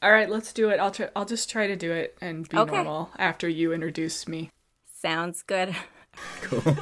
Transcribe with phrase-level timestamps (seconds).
[0.00, 0.78] All right, let's do it.
[0.78, 1.08] I'll try.
[1.16, 2.72] I'll just try to do it and be Okay.
[2.76, 4.50] normal after you introduce me.
[5.00, 5.74] Sounds good.
[6.42, 6.76] Cool.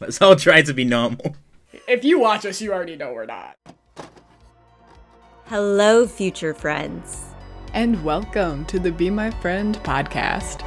[0.00, 1.36] Let's all try to be normal.
[1.86, 3.54] If you watch us, you already know we're not.
[5.44, 7.26] Hello, future friends.
[7.74, 10.66] And welcome to the Be My Friend podcast.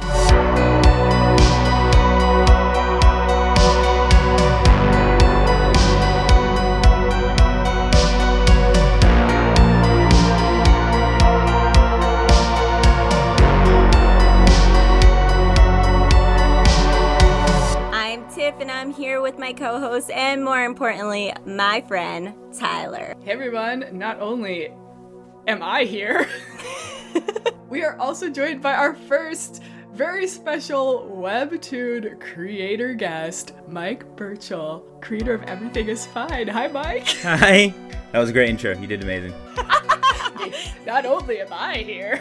[19.24, 23.14] With my co host, and more importantly, my friend, Tyler.
[23.22, 24.70] Hey everyone, not only
[25.46, 26.28] am I here,
[27.70, 29.62] we are also joined by our first
[29.94, 36.48] very special webtoon creator guest, Mike Birchall, creator of Everything is Fine.
[36.48, 37.08] Hi, Mike.
[37.22, 37.72] Hi.
[38.12, 38.78] That was a great intro.
[38.78, 39.32] You did amazing.
[40.84, 42.20] Not only am I here.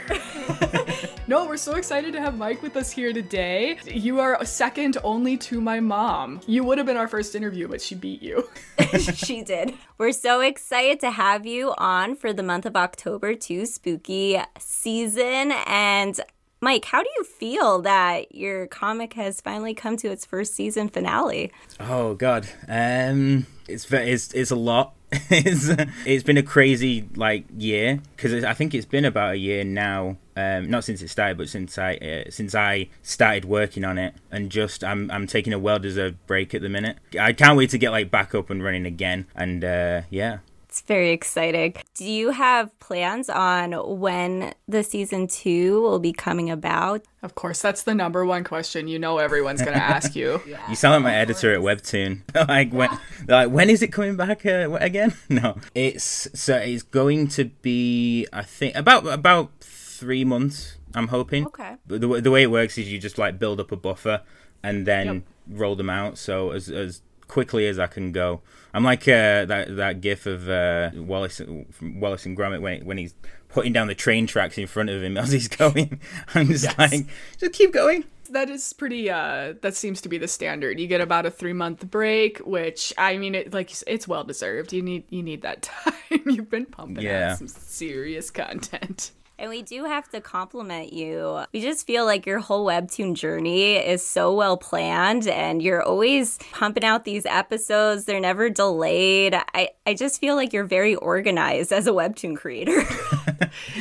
[1.34, 3.80] No, we're so excited to have Mike with us here today.
[3.88, 6.40] You are second only to my mom.
[6.46, 8.48] You would have been our first interview, but she beat you.
[9.16, 9.74] she did.
[9.98, 15.54] We're so excited to have you on for the month of October to spooky season.
[15.66, 16.22] And
[16.64, 20.88] Mike, how do you feel that your comic has finally come to its first season
[20.88, 21.52] finale?
[21.78, 22.48] Oh God.
[22.70, 24.94] Um, it's it's it's a lot.
[25.12, 25.68] it's
[26.06, 30.16] it's been a crazy like year because I think it's been about a year now.
[30.38, 34.16] Um, not since it started, but since I uh, since I started working on it,
[34.32, 36.98] and just I'm I'm taking a well deserved break at the minute.
[37.20, 39.26] I can't wait to get like back up and running again.
[39.36, 40.38] And uh, yeah,
[40.74, 41.76] It's very exciting.
[41.94, 47.06] Do you have plans on when the season two will be coming about?
[47.22, 50.42] Of course, that's the number one question you know everyone's going to ask you.
[50.68, 52.22] You sound like my editor at Webtoon.
[52.48, 52.90] like when,
[53.24, 55.14] they're like when is it coming back uh, again?
[55.30, 60.78] No, it's so it's going to be I think about about three months.
[60.96, 61.46] I'm hoping.
[61.46, 61.76] Okay.
[61.86, 64.24] The, the, the way it works is you just like build up a buffer
[64.64, 65.24] and then Yep.
[65.50, 66.18] roll them out.
[66.18, 68.42] So as as quickly as I can go.
[68.74, 71.42] I'm like uh, that that gif of uh, Wallace
[71.72, 73.14] from Wallace and Gromit when when he's
[73.50, 76.00] putting down the train tracks in front of him as he's going.
[76.34, 76.78] I'm just Yes.
[76.78, 77.06] like
[77.38, 78.06] just keep going.
[78.30, 80.80] That is pretty, uh, that seems to be the standard.
[80.80, 84.74] You get about a three month break, which, I mean, it, like, it's well deserved.
[84.74, 85.94] You need, you need that time.
[86.26, 87.34] You've been pumping Yeah.
[87.34, 89.12] out some serious content.
[89.44, 91.44] And we do have to compliment you.
[91.52, 96.40] We just feel like your whole webtoon journey is so well planned and you're always
[96.54, 98.06] pumping out these episodes.
[98.06, 99.36] They're never delayed.
[99.54, 102.84] I, I just feel like you're very organized as a webtoon creator.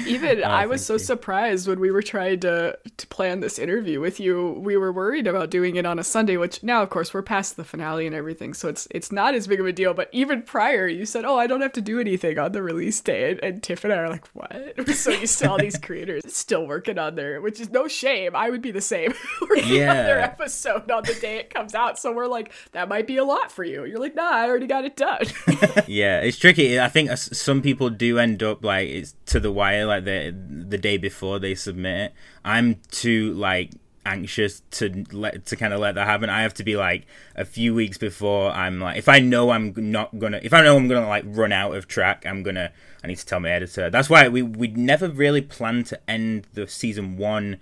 [0.06, 0.98] Even oh, I was so you.
[0.98, 4.52] surprised when we were trying to to plan this interview with you.
[4.62, 7.56] We were worried about doing it on a Sunday, which now, of course, we're past
[7.56, 9.94] the finale and everything, so it's it's not as big of a deal.
[9.94, 13.00] But even prior, you said, "Oh, I don't have to do anything on the release
[13.00, 15.78] day," and, and Tiff and I are like, "What?" We're so used to all these
[15.82, 18.34] creators still working on their, which is no shame.
[18.36, 20.24] I would be the same, working on their Yeah.
[20.24, 21.98] episode on the day it comes out.
[21.98, 23.84] So we're like, that might be a lot for you.
[23.84, 25.22] You're like, Nah, I already got it done.
[25.86, 26.80] Yeah, it's tricky.
[26.80, 30.34] I think some people do end up like it's to the wire, like the
[30.68, 32.12] the day before they submit it.
[32.44, 33.70] I'm too like
[34.04, 36.30] anxious to let to kind of let that happen.
[36.30, 37.06] I have to be like
[37.36, 38.50] a few weeks before.
[38.50, 41.52] I'm like, if I know I'm not gonna, if I know I'm gonna like run
[41.52, 42.72] out of track, I'm gonna.
[43.04, 43.90] I need to tell my editor.
[43.90, 47.58] That's why we we never really planned to end the season one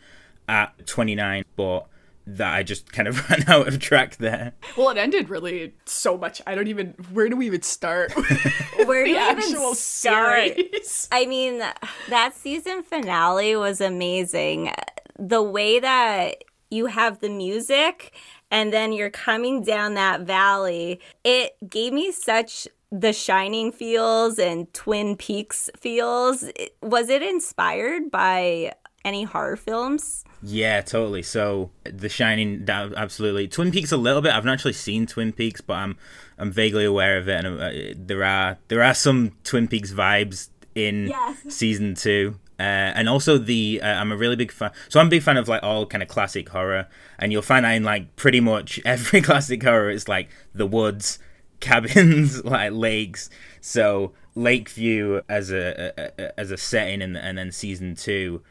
[0.48, 1.86] at 29, but
[2.26, 4.52] that I just kind of ran out of track there.
[4.76, 6.40] well, it ended really so much.
[6.46, 6.94] I don't even.
[7.12, 8.12] Where do we even start?
[8.84, 10.54] Where do the you even actual start?
[10.54, 11.08] series.
[11.12, 11.62] I mean,
[12.08, 14.72] that season finale was amazing.
[15.18, 18.14] The way that you have the music
[18.50, 24.72] and then you're coming down that valley, it gave me such the shining feels and
[24.74, 26.44] twin peaks feels
[26.82, 28.72] was it inspired by
[29.04, 31.22] any horror films Yeah, totally.
[31.22, 33.48] So The Shining, absolutely.
[33.48, 34.32] Twin Peaks a little bit.
[34.32, 35.96] I've not actually seen Twin Peaks, but I'm
[36.38, 40.48] I'm vaguely aware of it, and uh, there are there are some Twin Peaks vibes
[40.74, 41.36] in Yes.
[41.48, 42.36] season two.
[42.58, 44.70] Uh, and also the uh, I'm a really big fan.
[44.90, 46.86] So I'm a big fan of like all kind of classic horror,
[47.18, 49.90] and you'll find that in like pretty much every classic horror.
[49.90, 51.18] It's like the woods,
[51.60, 53.28] cabins, like lakes.
[53.62, 58.42] So Lakeview as a, a, a as a setting, and and then season two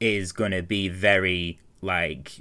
[0.00, 2.40] is gonna be very like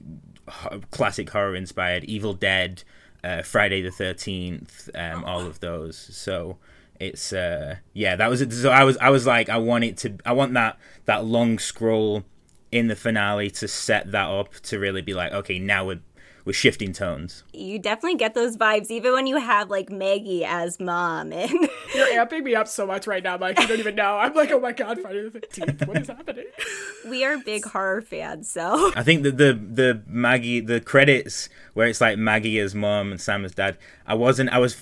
[0.92, 2.04] classic horror inspired.
[2.06, 2.84] Evil Dead,
[3.24, 5.98] uh, Friday the Thirteenth, um, all of those.
[5.98, 6.57] So
[7.00, 8.54] it's uh, yeah, that was it.
[8.54, 11.60] So I was I was like I want it to I want that that long
[11.60, 12.24] scroll
[12.72, 16.00] in the finale to set that up to really be like okay now we're
[16.45, 17.44] with shifting tones.
[17.51, 21.51] You definitely get those vibes even when you have like Maggie as mom and
[21.95, 23.59] You're amping me up so much right now, Mike.
[23.59, 24.18] You don't even know.
[24.18, 25.88] I'm like, oh my god, Friday the 15th.
[25.88, 26.45] What is happening?
[27.07, 31.88] we are big horror fans, so I think that the the Maggie the credits where
[31.88, 33.77] it's like Maggie as mom and Sam as dad.
[34.06, 34.50] I wasn't.
[34.51, 34.77] I was.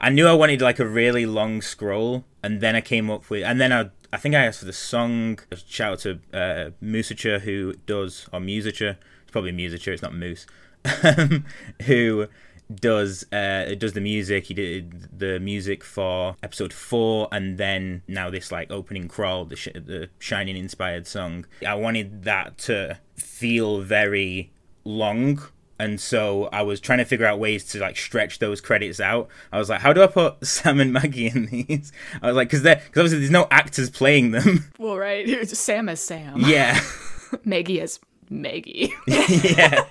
[0.00, 3.44] I knew I wanted like a really long scroll, and then I came up with,
[3.44, 5.38] and then I I think I asked for the song.
[5.66, 8.96] Shout out to uh, Musicher who does or Musicher.
[9.22, 9.92] It's probably Musicher.
[9.92, 10.46] It's not Moose.
[11.82, 12.26] who
[12.74, 18.28] does uh does the music he did the music for episode four and then now
[18.28, 23.80] this like opening crawl the, sh- the shining inspired song i wanted that to feel
[23.82, 24.50] very
[24.82, 25.40] long
[25.78, 29.28] and so i was trying to figure out ways to like stretch those credits out
[29.52, 32.48] i was like how do i put sam and maggie in these i was like
[32.50, 35.48] because because obviously there's no actors playing them Well, right.
[35.48, 36.40] Sam is Sam.
[36.40, 36.80] yeah
[37.44, 38.92] Maggie is Maggie.
[39.06, 39.84] yeah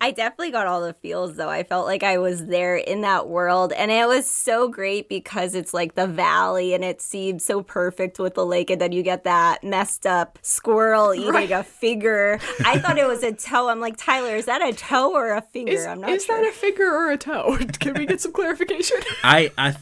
[0.00, 1.48] I definitely got all the feels though.
[1.48, 5.54] I felt like I was there in that world and it was so great because
[5.54, 9.02] it's like the valley and it seems so perfect with the lake and then you
[9.02, 11.50] get that messed up squirrel eating Right.
[11.50, 12.38] a finger.
[12.64, 13.68] I thought it was a toe.
[13.68, 15.72] I'm like, Tyler, is that a toe or a finger?
[15.72, 16.40] Is, I'm not is sure.
[16.40, 17.56] that a finger or a toe?
[17.80, 18.98] Can we get some clarification?
[19.24, 19.78] i i th-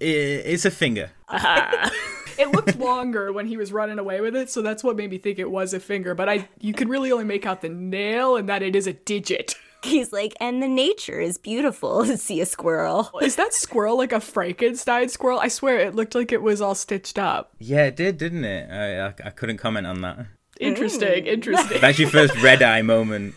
[0.00, 1.10] i- it's a finger
[2.38, 5.18] it looked longer when he was running away with it, so that's what made me
[5.18, 6.14] think it was a finger.
[6.14, 8.92] But I, you can really only make out the nail and that it is a
[8.92, 9.54] digit.
[9.82, 13.10] He's like, and the nature is beautiful to see a squirrel.
[13.20, 15.38] Is that squirrel like a Frankenstein squirrel?
[15.38, 17.52] I swear it looked like it was all stitched up.
[17.58, 20.26] yeah it did didn't it i i, I couldn't comment on that
[20.60, 21.26] Interesting, mm.
[21.26, 21.80] interesting.
[21.80, 23.34] That's your first red eye moment.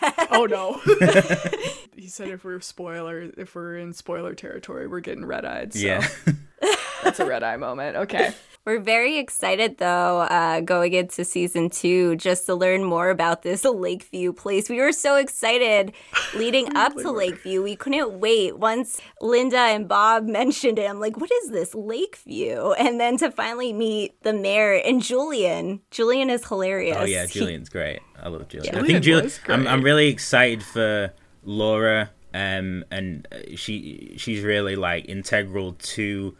[0.30, 0.80] oh no.
[1.96, 5.74] he said if we're spoiler, if we're in spoiler territory, we're getting red eyed.
[5.74, 6.08] So Yeah.
[7.02, 7.96] that's a red eye moment.
[7.96, 8.32] Okay.
[8.66, 13.64] We're very excited though, uh, going into season two, just to learn more about this
[13.64, 14.68] Lakeview place.
[14.68, 15.92] We were so excited
[16.36, 17.62] leading up to Lakeview.
[17.62, 18.58] We couldn't wait.
[18.58, 22.72] Once Linda and Bob mentioned it, I'm like, what is this Lakeview?
[22.72, 25.80] And then to finally meet the mayor and Julian.
[25.90, 26.98] Julian is hilarious.
[27.00, 28.00] Oh yeah, He- Julian's great.
[28.22, 28.74] I love Julian.
[28.74, 29.30] I Julian think Julian.
[29.48, 31.12] I'm, I'm really excited for
[31.44, 32.10] Laura.
[32.34, 36.36] Um, and uh, she she's really like integral to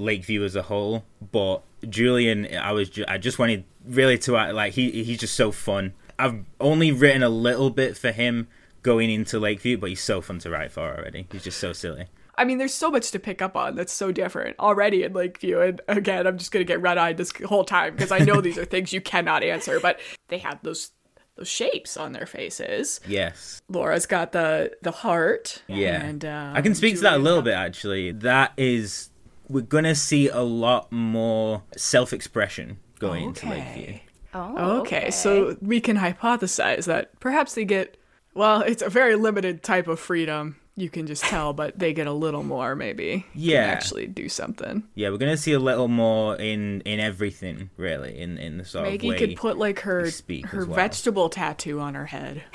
[0.00, 1.04] Lakeview as a whole.
[1.32, 5.52] But Julian, I was ju- I just wanted really to like he he's just so
[5.52, 5.92] fun.
[6.18, 8.48] I've only written a little bit for him
[8.82, 11.26] going into Lakeview, but he's so fun to write for already.
[11.32, 12.06] He's just so silly.
[12.36, 15.60] I mean, there's so much to pick up on that's so different already in Lakeview.
[15.60, 18.56] And again, I'm just gonna get red eyed this whole time because I know these
[18.56, 20.92] are things you cannot answer, but they have those
[21.36, 23.00] those shapes on their faces.
[23.06, 23.60] Yes.
[23.68, 25.62] Laura's got the the heart.
[25.68, 26.02] Yeah.
[26.02, 28.12] And um, I can speak to that a little bit actually.
[28.12, 29.09] That is
[29.50, 33.82] we're gonna see a lot more self expression going into Lakeview.
[33.84, 34.02] Okay.
[34.32, 37.96] Oh, Okay, so we can hypothesize that perhaps they get,
[38.32, 40.56] well, it's a very limited type of freedom.
[40.76, 43.26] You can just tell, but they get a little more, maybe.
[43.32, 43.64] can Yeah.
[43.64, 44.84] actually do something.
[44.94, 48.84] Yeah, we're gonna see a little more in in everything, really, in in the sort
[48.86, 49.18] Maggie of way.
[49.18, 50.76] could put like her speak her well.
[50.76, 52.44] vegetable tattoo on her head.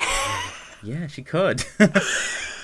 [0.82, 1.64] Yeah, she could.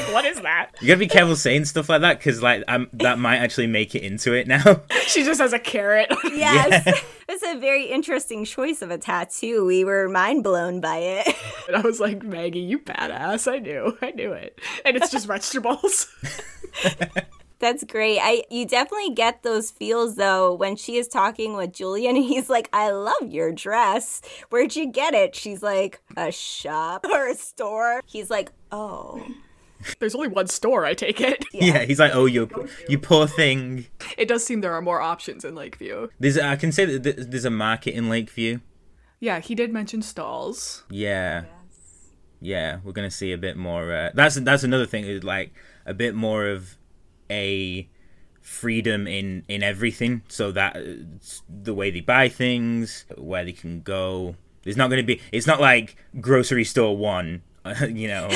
[0.00, 0.70] like, what is that?
[0.80, 3.94] you gotta be careful saying stuff like that because like um, that might actually make
[3.94, 4.82] it into it now.
[5.08, 6.12] She just has a carrot.
[6.30, 7.02] Yes.
[7.30, 9.64] It's a very interesting choice of a tattoo.
[9.64, 11.34] We were mind blown by it.
[11.66, 13.50] and I was like, Maggie, you badass.
[13.50, 13.96] I knew.
[14.02, 14.58] I knew it.
[14.84, 16.06] And it's just vegetables.
[17.58, 18.18] That's great.
[18.20, 22.14] I you definitely get those feels though when she is talking with Julian.
[22.16, 24.20] He's like, "I love your dress.
[24.50, 29.20] Where'd you get it?" She's like, "A shop or a store." He's like, "Oh."
[29.98, 31.44] There's only one store, I take it.
[31.52, 31.84] yeah.
[31.84, 32.48] he's like, oh, you
[32.88, 33.86] you poor thing.
[34.16, 36.08] It does seem there are more options in Lakeview.
[36.18, 38.60] There's I can say that th- there's a market in Lakeview.
[39.20, 40.84] Yeah, he did mention stalls.
[40.90, 41.44] Yeah.
[42.40, 43.92] Yeah, we're gonna see a bit more.
[43.92, 45.04] Uh, that's that's another thing.
[45.04, 45.52] Is like
[45.86, 46.76] a bit more of
[47.30, 47.88] a
[48.40, 50.22] freedom in in everything.
[50.28, 50.82] So that uh,
[51.48, 54.36] the way they buy things, where they can go.
[54.62, 55.20] There's not gonna be.
[55.32, 57.42] It's not like grocery store one.
[57.88, 58.28] you know,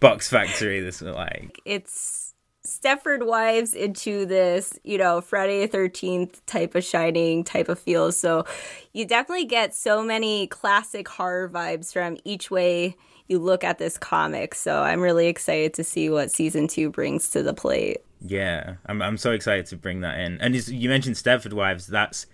[0.00, 0.80] box factory.
[0.80, 2.34] This is like It's
[2.66, 8.10] Stepford Wives into this, you know, Friday the 13th type of shining type of feel.
[8.10, 8.46] So
[8.92, 12.96] you definitely get so many classic horror vibes from each way
[13.28, 14.54] you look at this comic.
[14.54, 17.98] So I'm really excited to see what season two brings to the plate.
[18.20, 20.40] Yeah, I'm I'm so excited to bring that in.
[20.40, 22.26] And you mentioned Stepford Wives, that's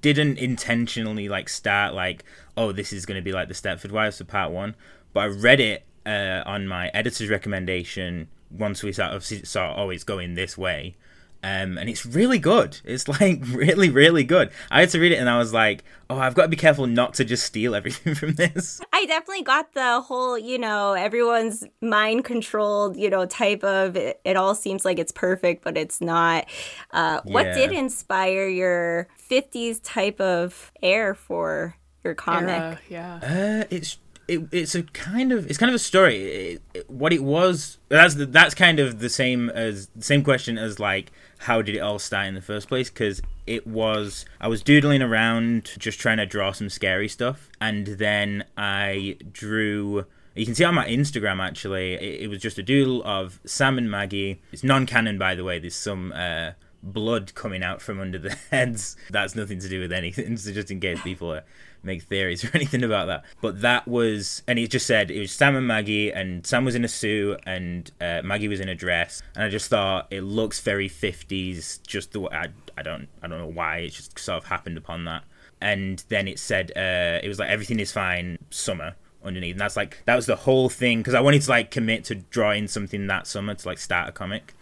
[0.00, 2.24] didn't intentionally like start like
[2.56, 4.74] oh this is going to be like the Stepford Wives for part one,
[5.12, 9.90] but I read it uh, on my editor's recommendation once we sort of saw oh
[9.90, 10.94] it's going this way,
[11.42, 12.80] Um, and it's really good.
[12.84, 14.50] It's like really, really good.
[14.70, 16.86] I had to read it and I was like, oh, I've got to be careful
[16.86, 18.80] not to just steal everything from this.
[18.94, 24.20] I definitely got the whole, you know, everyone's mind controlled, you know, type of it,
[24.24, 26.46] it, all seems like it's perfect, but it's not.
[26.92, 27.32] Uh, yeah.
[27.32, 32.48] What did inspire your 50s type of air for your comic?
[32.48, 33.14] Era, yeah.
[33.22, 36.24] Uh, it's it, it's a kind of it's kind of a story.
[36.24, 40.58] It, it, what it was that's the, that's kind of the same as same question
[40.58, 42.88] as like how did it all start in the first place?
[42.88, 47.86] Because it was I was doodling around just trying to draw some scary stuff, and
[47.86, 50.06] then I drew.
[50.34, 53.88] You can see on my Instagram actually, it, was just a doodle of Sam and
[53.88, 54.40] Maggie.
[54.50, 55.60] It's non-canon, by the way.
[55.60, 56.52] There's some uh,
[56.84, 58.96] blood coming out from under the heads.
[59.10, 60.36] That's nothing to do with anything.
[60.44, 61.40] So just in case people
[61.82, 63.24] make theories or anything about that.
[63.40, 66.74] But that was, and he just said it was Sam and Maggie, and Sam was
[66.74, 70.22] in a suit, and uh, Maggie was in a dress, and I just thought it
[70.22, 71.78] looks very fifties.
[71.86, 74.76] Just the way I, I don't, I don't know why it just sort of happened
[74.76, 75.24] upon that.
[75.60, 79.76] And then it said uh, it was like everything is fine, summer underneath, and that's
[79.76, 83.06] like that was the whole thing because I wanted to like commit to drawing something
[83.06, 84.54] that summer to like start a comic.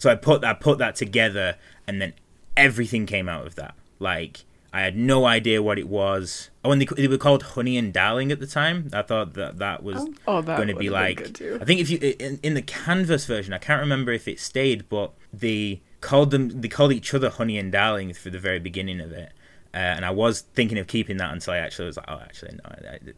[0.00, 2.14] So I put that put that together, and then
[2.56, 3.74] everything came out of that.
[3.98, 6.50] Like I had no idea what it was.
[6.64, 8.88] Oh, and they, they were called Honey and Darling at the time.
[8.92, 11.20] I thought that that was oh, oh going to be like.
[11.20, 14.88] I think if you in, in the canvas version, I can't remember if it stayed,
[14.88, 19.00] but they called them they called each other Honey and Darling for the very beginning
[19.00, 19.32] of it.
[19.72, 22.58] Uh, and I was thinking of keeping that until I actually was like, oh, actually,
[22.64, 23.12] no,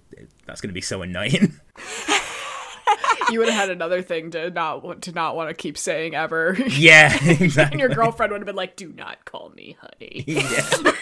[0.44, 1.58] that's going to be so annoying.
[3.30, 6.56] you would have had another thing to not to not want to keep saying ever.
[6.68, 7.72] Yeah, exactly.
[7.72, 10.92] and your girlfriend would have been like, "Do not call me honey." Yeah.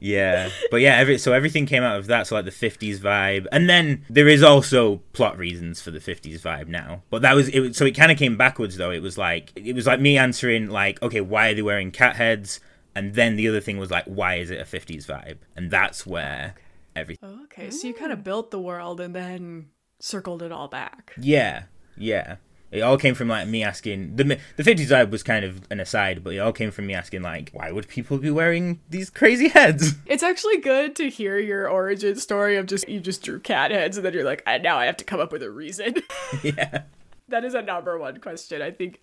[0.00, 3.46] Yeah, but yeah, every, so everything came out of that, so like the '50s vibe,
[3.50, 7.02] and then there is also plot reasons for the '50s vibe now.
[7.08, 7.74] But that was it.
[7.74, 8.90] So it kind of came backwards though.
[8.90, 12.16] It was like it was like me answering like, okay, why are they wearing cat
[12.16, 12.60] heads?
[12.94, 15.38] And then the other thing was like, why is it a '50s vibe?
[15.56, 16.54] And that's where
[16.94, 17.26] everything.
[17.26, 21.14] Oh, okay, so you kind of built the world and then circled it all back.
[21.20, 21.64] Yeah,
[21.96, 22.36] yeah.
[22.74, 25.78] It all came from like me asking the the fifties vibe was kind of an
[25.78, 29.10] aside, but it all came from me asking like, why would people be wearing these
[29.10, 29.94] crazy heads?
[30.06, 33.96] It's actually good to hear your origin story of just you just drew cat heads
[33.96, 35.94] and then you're like, I, now I have to come up with a reason.
[36.42, 36.82] yeah,
[37.28, 38.60] that is a number one question.
[38.60, 39.00] I think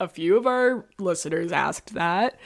[0.00, 2.36] a few of our listeners asked that.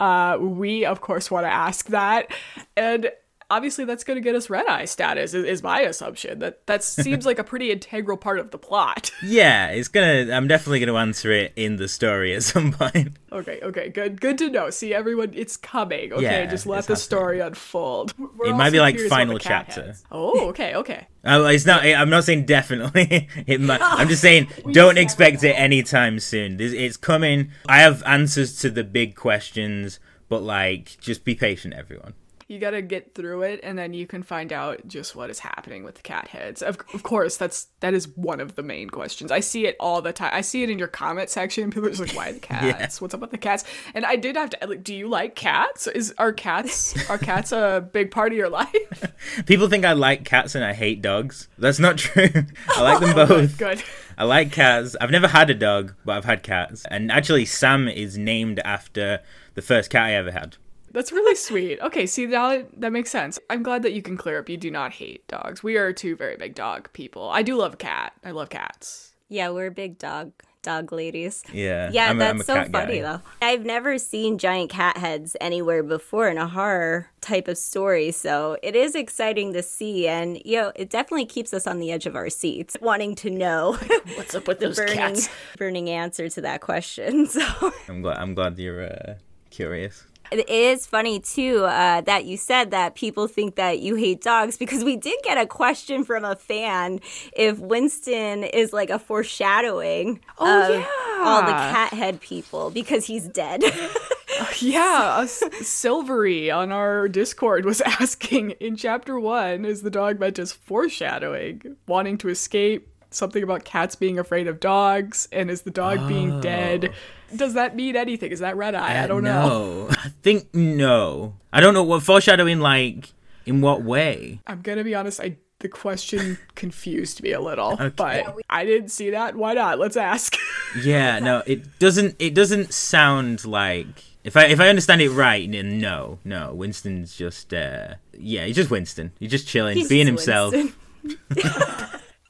[0.00, 2.32] Uh, we of course want to ask that,
[2.76, 3.10] and
[3.50, 6.38] obviously that's going to get us red eye status is, is, my assumption.
[6.40, 9.10] That that seems like a pretty integral part of the plot.
[9.22, 13.16] Yeah it's gonna i'm definitely gonna answer it in the story at some point.
[13.32, 14.70] Okay okay good good to know.
[14.70, 16.22] See everyone it's coming okay?
[16.22, 18.14] Yeah, just let the story unfold.
[18.18, 19.94] We're it might be like final chapter.
[20.12, 21.06] Oh okay okay.
[21.24, 23.28] Oh it's not i'm not saying definitely.
[23.46, 26.58] It might, i'm just saying don't expect it anytime soon.
[26.60, 27.50] It's coming.
[27.68, 29.98] I have answers to the big questions
[30.28, 32.14] but like just be patient everyone
[32.48, 35.40] you got to get through it and then you can find out just what is
[35.40, 38.88] happening with the cat heads of, of course that's that is one of the main
[38.88, 41.86] questions i see it all the time i see it in your comment section people
[41.86, 42.88] are just like why the cats yeah.
[43.00, 45.86] what's up with the cats and i did have to like do you like cats
[45.88, 49.12] is are cats are cats a big part of your life
[49.46, 52.28] people think i like cats and i hate dogs that's not true
[52.70, 53.84] i like them oh both good, good.
[54.18, 54.96] I like cats.
[54.98, 56.86] I've never had a dog, but I've had cats.
[56.90, 59.20] And actually, Sam is named after
[59.54, 60.56] the first cat I ever had.
[60.96, 61.78] That's really sweet.
[61.80, 63.38] Okay, see now that makes sense.
[63.50, 64.48] I'm glad that you can clear up.
[64.48, 65.62] You do not hate dogs.
[65.62, 67.28] We are two very big dog people.
[67.28, 68.14] I do love a cat.
[68.24, 69.12] I love cats.
[69.28, 71.42] Yeah, we're big dog dog ladies.
[71.52, 71.90] Yeah.
[71.92, 73.02] Yeah, I'm that's a, so funny guy.
[73.02, 73.20] though.
[73.42, 78.56] I've never seen giant cat heads anywhere before in a horror type of story, so
[78.62, 82.06] it is exciting to see and you know, it definitely keeps us on the edge
[82.06, 83.74] of our seats wanting to know
[84.14, 85.28] what's up with those burning, cats.
[85.58, 87.28] Burning answer to that question.
[87.36, 89.14] So I'm glad I'm glad you're uh,
[89.50, 90.06] curious.
[90.30, 94.56] It is funny too uh, that you said that people think that you hate dogs
[94.56, 97.00] because we did get a question from a fan
[97.36, 101.24] if Winston is like a foreshadowing oh, of yeah.
[101.24, 103.62] all the cat head people because he's dead.
[104.60, 110.52] yeah, Silvery on our Discord was asking in chapter one is the dog meant as
[110.52, 115.98] foreshadowing, wanting to escape something about cats being afraid of dogs, and is the dog
[116.02, 116.08] oh.
[116.08, 116.92] being dead?
[117.34, 118.30] Does that mean anything?
[118.30, 119.00] Is that red eye?
[119.00, 119.88] Uh, I don't know.
[119.90, 121.34] I think no.
[121.52, 123.12] I don't know what foreshadowing like.
[123.44, 124.40] In what way?
[124.46, 125.20] I'm gonna be honest.
[125.20, 127.92] I the question confused me a little, okay.
[127.94, 129.36] but I didn't see that.
[129.36, 129.78] Why not?
[129.78, 130.36] Let's ask.
[130.82, 132.16] yeah, no, it doesn't.
[132.18, 133.86] It doesn't sound like.
[134.24, 138.56] If I if I understand it right, then no, no, Winston's just uh yeah, he's
[138.56, 139.12] just Winston.
[139.20, 140.52] He's just chilling, he's being himself.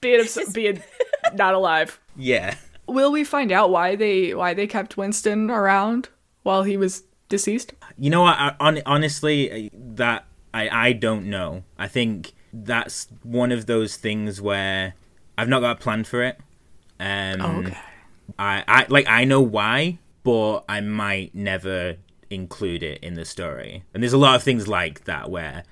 [0.00, 0.82] Being himself, being
[1.34, 1.98] not alive.
[2.16, 2.56] Yeah.
[2.86, 6.08] Will we find out why they why they kept Winston around?
[6.46, 7.74] while he was deceased?
[7.98, 8.36] You know what?
[8.38, 11.64] I, on, honestly, uh, that I I don't know.
[11.76, 14.94] I think that's one of those things where
[15.36, 16.38] I've not got a plan for it.
[17.00, 17.76] Um, Oh, okay.
[18.38, 21.96] I, I like I know why, but I might never
[22.30, 23.82] include it in the story.
[23.92, 25.64] And there's a lot of things like that where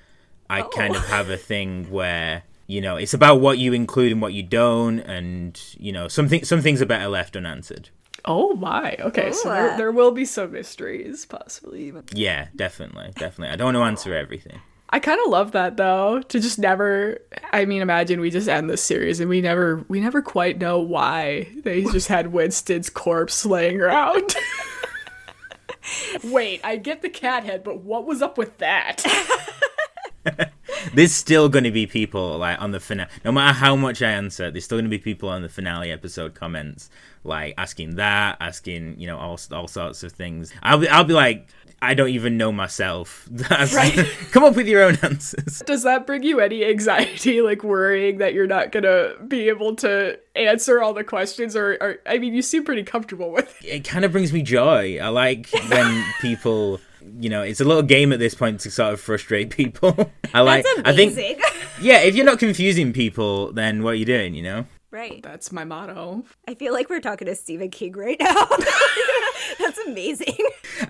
[0.49, 4.21] I kind of have a thing where you know it's about what you include and
[4.21, 7.89] what you don't, and you know some thi- some things are better left unanswered.
[8.27, 8.95] Oh my.
[8.99, 12.03] Okay, so there, there will be some mysteries, possibly even.
[12.11, 13.53] Yeah, definitely, definitely.
[13.53, 14.59] I don't want to answer everything.
[14.89, 17.19] I kind of love that though, to just never.
[17.51, 20.79] I mean, imagine we just end this series and we never, we never quite know
[20.79, 24.35] why they just had Winston's corpse laying around.
[26.23, 29.03] Wait, I get the cat head, but what was up with that?
[30.93, 33.09] There's still going to be people like on the finale.
[33.23, 35.91] No matter how much I answer, there's still going to be people on the finale
[35.91, 36.89] episode comments
[37.25, 40.53] like asking that, asking you know all all sorts of things.
[40.61, 41.47] I'll be I'll be like,
[41.81, 43.27] I don't even know myself.
[43.31, 43.93] That's, Right.
[44.31, 45.61] Come up with your own answers.
[45.65, 50.19] Does that bring you any anxiety, like worrying that you're not gonna be able to
[50.35, 51.55] answer all the questions?
[51.55, 53.67] Or, or I mean, you seem pretty comfortable with it.
[53.67, 54.99] It kind of brings me joy.
[55.01, 56.79] I like when people.
[57.17, 60.11] You know, it's a little game at this point to sort of frustrate people.
[60.33, 60.65] I like.
[60.83, 61.17] I think.
[61.81, 64.33] Yeah, if you're not confusing people, then what are you doing?
[64.33, 64.65] You know.
[64.95, 65.21] Right.
[65.21, 66.23] That's my motto.
[66.47, 68.45] I feel like we're talking to Stephen King right now.
[69.59, 70.37] That's amazing.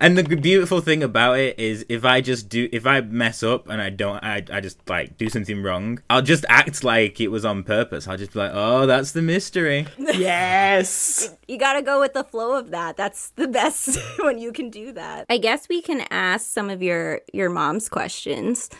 [0.00, 3.68] And the beautiful thing about it is, if I just do, if I mess up
[3.68, 7.28] and I don't, I, I just like do something wrong, I'll just act like it
[7.28, 8.06] was on purpose.
[8.08, 9.86] I'll just be like, oh, that's the mystery.
[10.16, 11.34] Yes.
[11.46, 12.96] You gotta go with the flow of that.
[12.96, 15.26] That's the best when you can do that.
[15.28, 18.70] I guess we can ask some of your your mom's questions.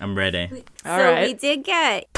[0.00, 0.48] I'm ready.
[0.86, 1.26] All so right.
[1.26, 2.08] we did get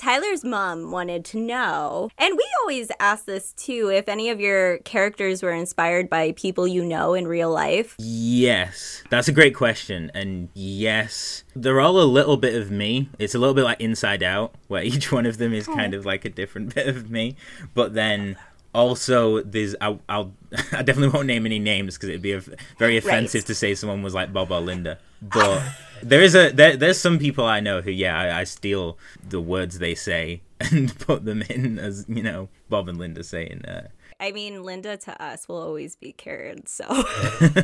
[0.00, 4.78] Tyler's mom wanted to know, and we always ask this too, if any of your
[4.78, 7.96] characters were inspired by people you know in real life.
[7.98, 10.10] Yes, that's a great question.
[10.14, 13.10] And yes, they're all a little bit of me.
[13.18, 15.74] It's a little bit like Inside Out, where each one of them is oh.
[15.74, 17.36] kind of like a different bit of me.
[17.74, 18.38] But then
[18.72, 20.32] also, there's I'll, I'll
[20.72, 22.42] I definitely won't name any names because it'd be a,
[22.78, 24.98] very offensive to say someone was like Bob or Linda.
[25.20, 25.62] But
[26.02, 28.98] there is a there, there's some people I know who yeah I, I steal
[29.28, 33.64] the words they say and put them in as you know Bob and Linda saying.
[33.64, 33.88] Uh,
[34.20, 36.66] I mean, Linda to us will always be Karen.
[36.66, 36.84] So,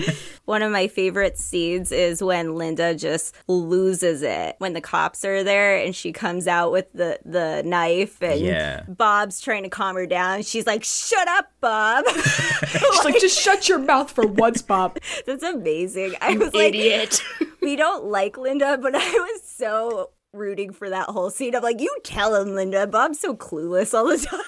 [0.47, 5.45] one of my favorite scenes is when Linda just loses it when the cops are
[5.45, 8.83] there and she comes out with the the knife and Yeah.
[8.89, 10.43] Bob's trying to calm her down.
[10.43, 14.99] She's like, "Shut up, Bob." She's like, just shut your mouth for once, Bob.
[15.27, 16.15] That's amazing.
[16.21, 17.23] I was like, Idiot.
[17.61, 21.55] we don't like Linda, but I was so rooting for that whole scene.
[21.55, 22.87] I'm like, you tell him, Linda.
[22.87, 24.41] Bob's so clueless all the time.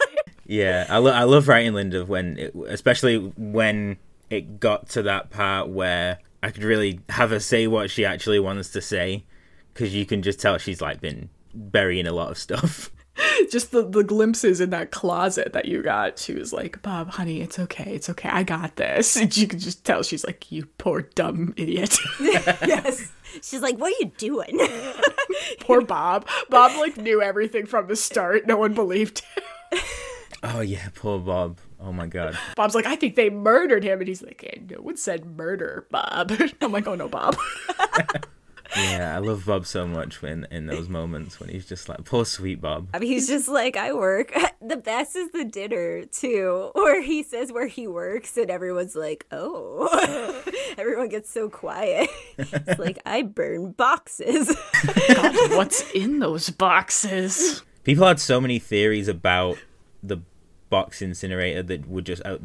[0.47, 3.99] Yeah, I, lo- I love writing Linda when, it, especially when
[4.31, 8.41] it got to that part where I could really have her say what she actually
[8.41, 9.25] wants to say,
[9.75, 12.91] because you can just tell she's like been burying a lot of stuff.
[13.51, 16.19] just the, the glimpses in that closet that you got.
[16.19, 17.95] She was like, Bob, honey, it's okay.
[17.95, 18.29] It's okay.
[18.29, 19.17] I got this.
[19.17, 21.97] And you could just tell she's like, you poor dumb idiot.
[22.21, 23.13] yes.
[23.43, 24.59] She's like, what are you doing?
[25.61, 26.27] poor Bob.
[26.49, 28.47] Bob like knew everything from the start.
[28.47, 29.81] No one believed him.
[30.43, 31.59] Oh yeah, poor Bob.
[31.81, 32.39] Oh my god.
[32.57, 34.01] Bob's like, I think they murdered him.
[34.01, 36.33] And he's like, hey, no one said murder, Bob.
[36.61, 37.37] I'm like, oh no, Bob.
[38.77, 42.25] Yeah, I love Bob so much when in those moments when he's just like, poor
[42.25, 42.89] sweet Bob.
[42.93, 44.33] I mean, he's just like, I work.
[44.61, 49.25] The best is the dinner, too, where he says where he works, and everyone's like,
[49.31, 50.43] oh.
[50.79, 52.11] Everyone gets so quiet.
[52.37, 54.55] It's like, I burn boxes.
[54.85, 57.63] God, what's in those boxes?
[57.85, 59.59] People had so many theories about
[60.03, 60.19] the
[60.71, 62.39] box incinerator that were just uh,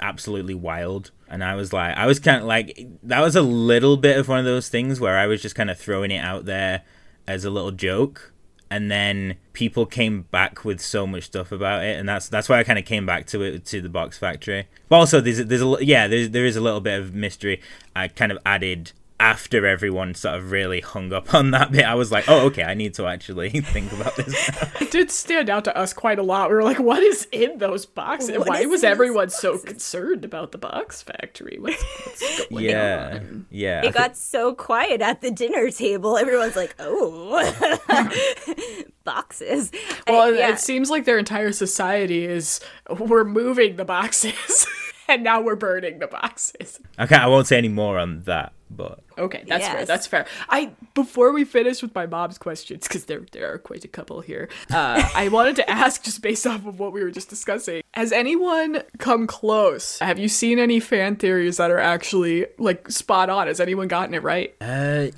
[0.00, 1.10] absolutely wild.
[1.28, 4.28] And i was like i was kind of like that was a little bit of
[4.28, 6.82] one of those things where i was just kind of throwing it out there
[7.26, 8.32] as a little joke.
[8.70, 11.98] And then people came back with so much stuff about it.
[11.98, 14.66] And that's that's why i kind of came back to it to the box factory.
[14.88, 17.60] But also there's there's a yeah there's, there is a little bit of mystery.
[17.94, 21.94] I kind of added after everyone sort of really hung up on that bit i
[21.94, 24.50] was like oh okay i need to actually think about this.
[24.80, 26.48] It did stand out to us quite a lot.
[26.50, 28.36] We were like, what is in those boxes?
[28.36, 31.56] What Why was in those everyone so concerned about the box factory?
[31.60, 33.46] What's, what's going yeah on?
[33.50, 36.18] yeah I It got so quiet at the dinner table.
[36.18, 37.38] Everyone's like, oh,
[39.04, 39.70] boxes.
[40.06, 40.50] I- Well, yeah.
[40.52, 44.66] it seems like their entire society is we're moving the boxes.
[45.08, 46.80] and now we're burning the boxes.
[46.98, 49.84] Okay, I won't say any more on that, but Okay, that's fair.
[49.84, 50.26] That's fair.
[50.48, 54.20] I before we finish with my mom's questions because there there are quite a couple
[54.22, 54.48] here.
[54.70, 57.82] Uh, I wanted to ask just based off of what we were just discussing.
[57.92, 59.98] Has anyone come close?
[59.98, 63.46] Have you seen any fan theories that are actually like spot on?
[63.48, 64.54] Has anyone gotten it right?
[64.60, 65.08] Uh,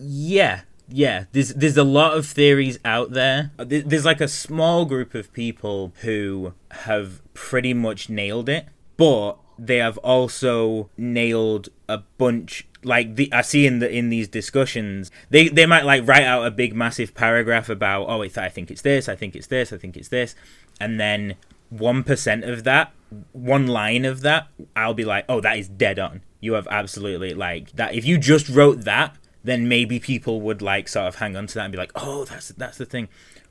[0.00, 1.24] yeah, yeah.
[1.32, 3.16] There's there's a lot of theories out.
[3.16, 8.66] Uh, there- There's like a small group of people who have pretty much nailed it,
[8.96, 12.66] but they have also nailed a bunch.
[12.82, 16.46] Like the I see in the in these discussions, they they might like write out
[16.46, 19.78] a big massive paragraph about oh I think it's this, I think it's this, I
[19.78, 20.34] think it's this,
[20.80, 21.34] and then
[21.70, 22.92] one percent of that,
[23.32, 26.22] one line of that, I'll be like oh that is dead on.
[26.40, 27.94] You have absolutely like that.
[27.94, 31.54] If you just wrote that, then maybe people would like sort of hang on to
[31.54, 33.08] that and be like, "Oh, that's that's the thing."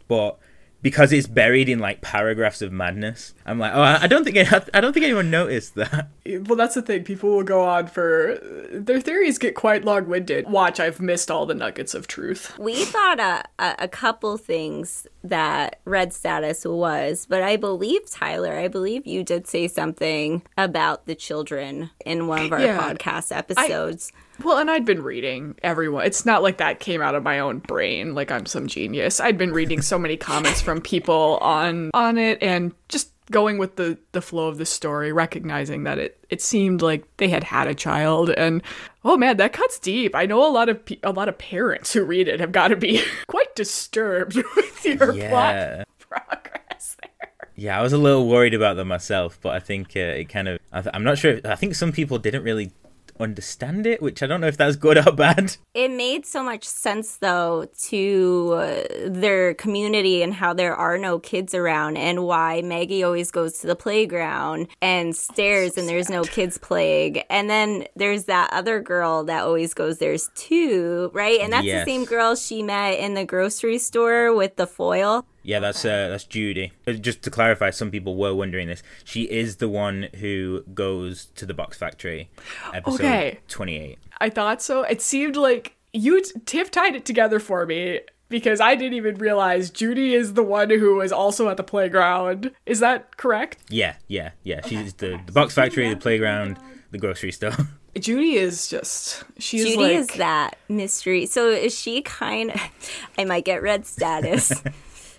[0.08, 0.38] But
[0.86, 4.38] because it's buried in like paragraphs of madness, I'm like, "Oh, I I don't think
[4.38, 7.04] I don't think anyone noticed that." Well, that's the thing.
[7.04, 8.38] People will go on for
[8.71, 10.48] their theories get quite long winded.
[10.48, 12.56] Watch, I've missed all the nuggets of truth.
[12.60, 18.53] We thought a, a, a couple things that red status was, but I believe Tyler,
[18.57, 22.77] I believe you did say something about the children in one of our Yeah.
[22.79, 24.11] podcast episodes.
[24.43, 26.05] Well, and I'd been reading everyone.
[26.05, 29.19] It's not like that came out of my own brain, like I'm some genius.
[29.21, 33.75] I'd been reading so many comments from people on on it, and just going with
[33.75, 37.67] the the flow of the story, recognizing that it it seemed like they had had
[37.67, 38.61] a child, and
[39.03, 40.15] oh man, that cuts deep.
[40.15, 42.69] I know a lot of pe- a lot of parents who read it have got
[42.69, 45.29] to be quite disturbed with your Yeah.
[45.29, 47.49] plot progress there.
[47.55, 50.47] Yeah, I was a little worried about them myself, but I think uh, it kind
[50.47, 50.59] of.
[50.71, 51.39] I th- I'm not sure.
[51.45, 52.71] I think some people didn't really
[53.19, 55.58] understand it, which I don't know if that's good or bad.
[55.73, 61.19] It made so much sense, though, to uh, their community and how there are no
[61.19, 66.23] kids around, and why Maggie always goes to the playground and stares, and there's no
[66.23, 67.17] kids playing.
[67.30, 71.39] And then there's that other girl that always goes there too, right?
[71.41, 71.86] And that's Yes.
[71.86, 75.25] the same girl she met in the grocery store with the foil.
[75.45, 76.71] Yeah, that's uh, that's Judy.
[76.88, 78.81] Uh, Just to clarify, some people were wondering this.
[79.03, 82.29] She is the one who goes to the box factory,
[82.73, 83.39] episode Okay.
[83.47, 83.99] 28.
[84.19, 84.81] I thought so.
[84.81, 89.69] It seemed like you Tiff tied it together for me because I didn't even realize
[89.69, 92.51] Judy is the one who was also at the playground.
[92.65, 93.60] Is that correct?
[93.69, 94.65] Yeah, yeah, yeah.
[94.65, 96.58] She's the, the box factory, the playground,
[96.89, 97.51] the grocery store.
[97.99, 101.25] Judy is just she's Judy like is that mystery.
[101.27, 102.51] So is she kind
[103.17, 104.51] I might get red status.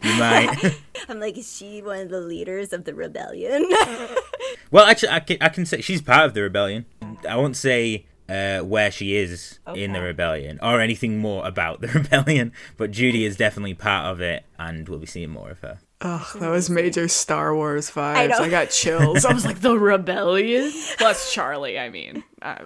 [0.03, 0.79] you might.
[1.09, 3.67] I'm like, is she one of the leaders of the rebellion?
[4.71, 6.87] well, actually, I can, I can say she's part of the rebellion.
[7.29, 11.89] I won't say uh, where she is in the rebellion or anything more about the
[11.95, 15.79] rebellion, but Judy is definitely part of it, and we'll be seeing more of her.
[16.03, 18.17] Oh, that was major Star Wars vibes.
[18.17, 18.51] I, know.
[18.51, 19.25] got chills.
[19.25, 20.71] I was like, the rebellion?
[20.99, 22.23] Plus Charlie, I mean.
[22.43, 22.61] I,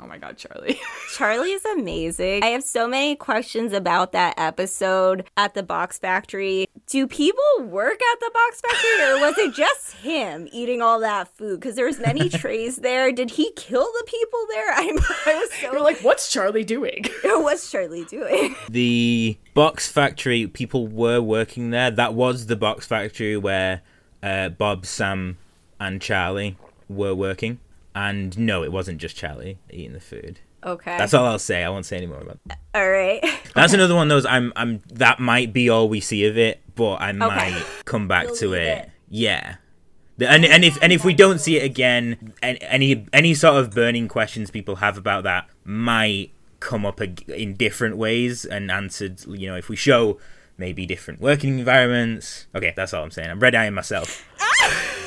[0.00, 0.78] oh my god, Charlie.
[1.14, 2.42] Charlie is amazing.
[2.42, 6.68] I have so many questions about that episode at the box factory.
[6.86, 11.28] Do people work at the box factory or was it just him eating all that
[11.36, 11.60] food?
[11.60, 13.10] Because there's many trays there.
[13.12, 14.72] Did he kill the people there?
[14.72, 17.06] I'm, I was so You're like, what's Charlie doing?
[17.22, 18.54] what's Charlie doing?
[18.68, 21.90] The box factory, people were working there.
[21.90, 23.82] That was the box factory where
[24.22, 25.38] uh, Bob, Sam,
[25.80, 26.56] and Charlie
[26.88, 27.58] were working.
[27.96, 30.40] And no, it wasn't just Charlie eating the food.
[30.62, 30.98] Okay.
[30.98, 31.64] That's all I'll say.
[31.64, 32.58] I won't say any more about that.
[32.74, 33.24] all right.
[33.54, 34.08] That's another one.
[34.08, 34.52] Those I'm.
[34.54, 34.82] I'm.
[34.92, 38.66] That might be all we see of it, but I might come back to it.
[38.78, 38.90] it.
[39.08, 39.56] Yeah.
[40.18, 43.70] The- And, and if and if we don't see it again, any any sort of
[43.72, 49.24] burning questions people have about that might come up in different ways and answered.
[49.26, 50.18] You know, if we show
[50.58, 52.46] maybe different working environments.
[52.54, 53.30] Okay, that's all I'm saying.
[53.30, 54.26] I'm red eyeing myself.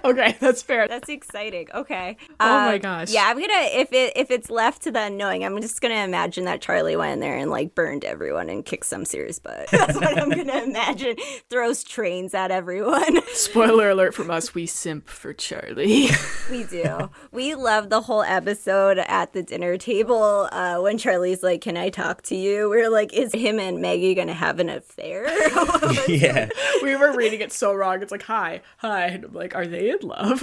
[0.04, 0.88] okay, that's fair.
[0.88, 1.68] That's exciting.
[1.74, 2.16] Okay.
[2.40, 3.10] Oh my Uh, gosh.
[3.12, 6.44] Yeah, I'm gonna if it if it's left to the unknowing, I'm just gonna imagine
[6.44, 9.68] that Charlie went in there and like burned everyone and kicked some serious butt.
[9.70, 11.16] That's what I'm gonna imagine.
[11.50, 13.18] Throws trains at everyone.
[13.32, 16.08] Spoiler alert from us, we simp for Charlie.
[16.50, 17.10] we do.
[17.32, 21.88] We love the whole episode at the dinner table uh, when Charlie's like, "Can I
[21.90, 25.26] talk to you?" We're like, "Is him and Maggie gonna have an affair?"
[26.08, 26.48] yeah.
[26.82, 28.02] we were reading it so wrong.
[28.02, 29.06] It's like, hi, hi.
[29.06, 30.42] And I'm like, are they in love?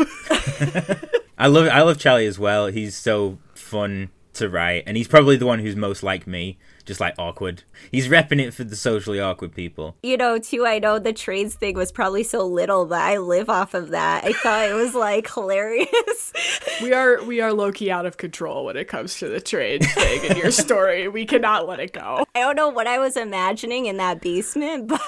[1.37, 2.67] I love I love Charlie as well.
[2.67, 6.99] He's so fun to write, and he's probably the one who's most like me, just
[6.99, 7.63] like awkward.
[7.91, 9.95] He's repping it for the socially awkward people.
[10.03, 13.49] you know, too, I know the trades thing was probably so little, but I live
[13.49, 14.23] off of that.
[14.23, 16.33] I thought it was like hilarious.
[16.81, 19.83] we are we are low key out of control when it comes to the trade
[19.83, 21.07] thing in your story.
[21.07, 22.25] We cannot let it go.
[22.35, 25.01] I don't know what I was imagining in that basement, but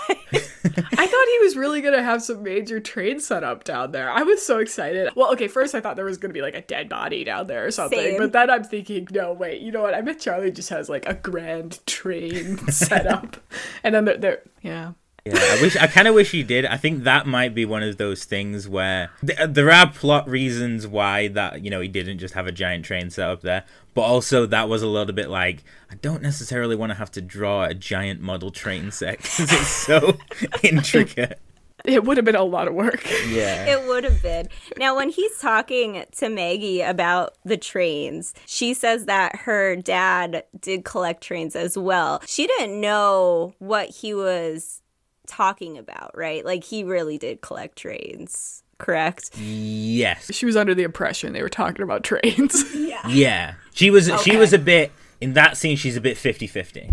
[0.78, 4.10] I thought he was really gonna have some major train set up down there.
[4.10, 5.12] I was so excited.
[5.16, 7.66] Well, okay, first I thought there was gonna be like a dead body down there
[7.66, 8.18] or something, Same.
[8.18, 9.94] but then I'm thinking, no, wait, you know what?
[9.94, 13.38] I bet Charlie just has like a grand train set up,
[13.84, 14.92] and then they're, they're yeah.
[15.36, 15.76] Yeah, I wish.
[15.76, 16.66] I kind of wish he did.
[16.66, 20.88] I think that might be one of those things where th- there are plot reasons
[20.88, 23.64] why that you know he didn't just have a giant train set up there,
[23.94, 27.22] but also that was a little bit like I don't necessarily want to have to
[27.22, 30.18] draw a giant model train set because it's so
[30.64, 31.40] intricate.
[31.86, 33.06] It would have been a lot of work.
[33.30, 33.66] Yeah.
[33.66, 34.50] It would have been.
[34.78, 40.84] Now, when he's talking to Maggie about the trains, she says that her dad did
[40.84, 42.22] collect trains as well.
[42.26, 44.82] She didn't know what he was
[45.28, 46.44] talking about, right?
[46.44, 49.38] Like, he really did collect trains, correct?
[49.38, 50.34] Yes.
[50.34, 52.64] She was under the impression they were talking about trains.
[52.88, 53.08] Yeah.
[53.10, 53.54] Yeah.
[53.74, 54.10] She was.
[54.24, 55.78] She was a bit in that scene.
[55.78, 56.92] She's a bit 50-50.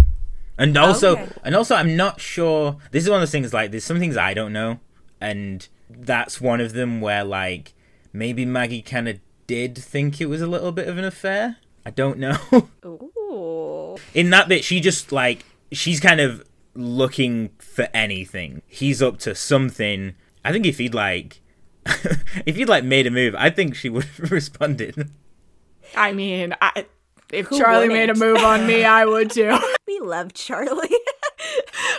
[0.59, 1.29] And also, Okay.
[1.45, 2.77] and also, I'm not sure.
[2.91, 3.55] This is one of those things.
[3.55, 4.81] Like, there's some things I don't know,
[5.21, 7.73] and that's one of them where, like,
[8.13, 11.57] maybe Maggie kind of did think it was a little bit of an affair.
[11.87, 12.37] I don't know.
[12.85, 13.97] Ooh.
[14.13, 16.45] in that bit, she just like she's kind of
[16.75, 18.63] looking for anything.
[18.67, 20.15] He's up to something.
[20.45, 21.41] I think if he'd like,
[22.47, 25.11] if he'd like made a move, I think she would have responded.
[25.97, 26.87] I mean, I,
[27.33, 29.59] if Who Charlie made a move on me, I would too.
[29.87, 30.89] We love Charlie.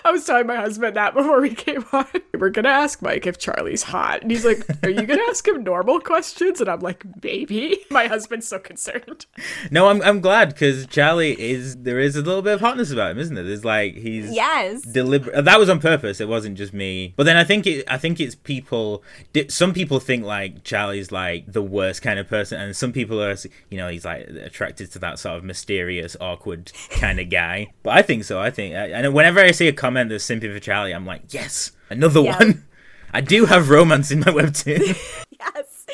[0.06, 2.06] I was telling my husband that before we came on.
[2.36, 5.64] We're gonna ask Mike if Charlie's hot, and he's like, "Are you gonna ask him
[5.64, 9.26] normal questions?" And I'm like, "Maybe." My husband's so concerned.
[9.72, 13.12] No, I'm I'm glad because Charlie is there is a little bit of hotness about
[13.12, 13.44] him, isn't there?
[13.44, 14.84] There's like he's yes.
[14.84, 15.34] deliberate.
[15.34, 16.22] Uh, that was on purpose.
[16.22, 17.16] It wasn't just me.
[17.16, 17.84] But then I think it.
[17.88, 19.04] I think it's people.
[19.48, 23.36] Some people think like Charlie's like the worst kind of person, and some people are,
[23.72, 27.72] you know, he's like attracted to that sort of mysterious, awkward kind of guy.
[27.82, 28.40] But I think so.
[28.40, 28.76] I think.
[28.76, 32.38] And whenever I see a comment that's simply for Charlie, I'm like, yes, another Yeah.
[32.38, 32.66] one.
[33.14, 34.98] I do have romance in my webtoon.
[35.38, 35.86] Yes.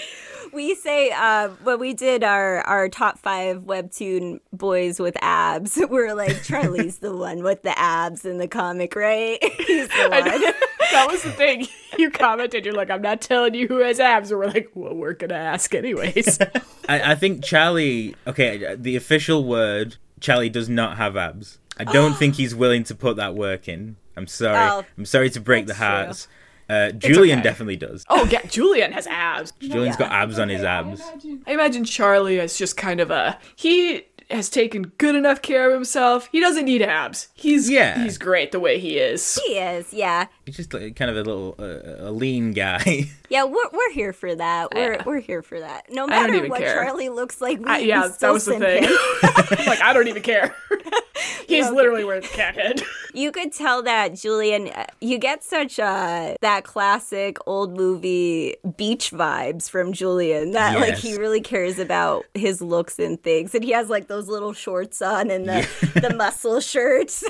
[0.54, 6.14] We say uh, when we did our, our top five webtoon boys with abs, we're
[6.14, 9.40] like, Charlie's the one with the abs in the comic, right?
[9.58, 10.32] He's the I know.
[10.32, 10.54] one.
[10.92, 11.68] that was the thing.
[11.98, 14.94] You commented, you're like, "I'm not telling you who has abs," and we're like, "Well,
[14.94, 16.40] we're gonna ask anyways."
[16.88, 18.16] I, I think Charlie.
[18.28, 19.98] Okay, the official word.
[20.20, 21.58] Charlie does not have abs.
[21.88, 23.96] I don't think he's willing to put that work in.
[24.17, 24.58] I'm sorry.
[24.58, 25.88] Oh, I'm sorry to break the that's true.
[25.88, 26.28] hearts.
[26.70, 27.44] Uh, Julian okay.
[27.50, 28.06] definitely does.
[28.10, 29.52] oh yeah, Julian has abs.
[29.60, 30.08] Julian's Yeah.
[30.08, 31.02] got abs on his abs.
[31.46, 35.74] I imagine Charlie is just kind of a he has taken good enough care of
[35.74, 36.30] himself.
[36.32, 37.28] He doesn't need abs.
[37.34, 38.02] He's Yeah.
[38.02, 39.38] he's great the way he is.
[39.46, 40.28] He is, yeah.
[40.46, 43.10] He's just like, kind of a little uh, a lean guy.
[43.32, 44.74] Yeah, we're, we're here for that.
[44.76, 45.04] We're, Yeah.
[45.06, 45.86] we're here for that.
[45.89, 46.84] No matter what care.
[46.84, 48.84] Charlie looks like, we, I- yeah, we that still was the thing.
[49.65, 50.54] like I don't even care.
[51.48, 51.76] He's Okay.
[51.76, 52.82] literally wearing the cat head.
[53.13, 59.12] You could tell that Julian, uh, you get such uh, that classic old movie beach
[59.12, 60.52] vibes from Julian.
[60.52, 64.30] That like he really cares about his looks and things, and he has like those
[64.30, 65.67] little shorts on and the
[66.02, 67.22] the muscle shirts.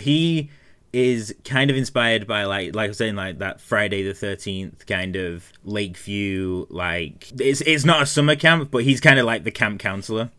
[0.00, 0.48] he
[0.92, 4.86] is kind of inspired by like like I was saying like that Friday the Thirteenth
[4.86, 9.44] kind of Lakeview like it's it's not a summer camp, but he's kind of like
[9.44, 10.30] the camp counselor.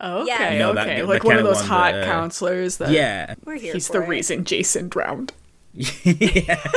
[0.00, 0.52] Okay, Yeah.
[0.52, 2.78] You know, okay, the like one of those one hot that, uh, counselors.
[2.78, 3.74] That Yeah, We're here.
[3.74, 4.08] he's for the it.
[4.08, 5.32] reason Jason drowned.
[5.74, 6.60] yeah.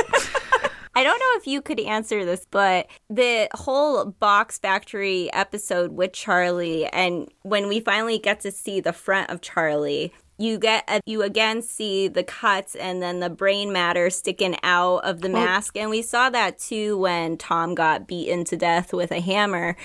[0.98, 6.14] I don't know if you could answer this, but the whole Box Factory episode with
[6.14, 11.02] Charlie, and when we finally get to see the front of Charlie, you get a,
[11.06, 15.78] you again see the cuts and then the brain matter sticking out of the mask,
[15.78, 19.78] and we saw that too when Tom got beaten to death with a hammer.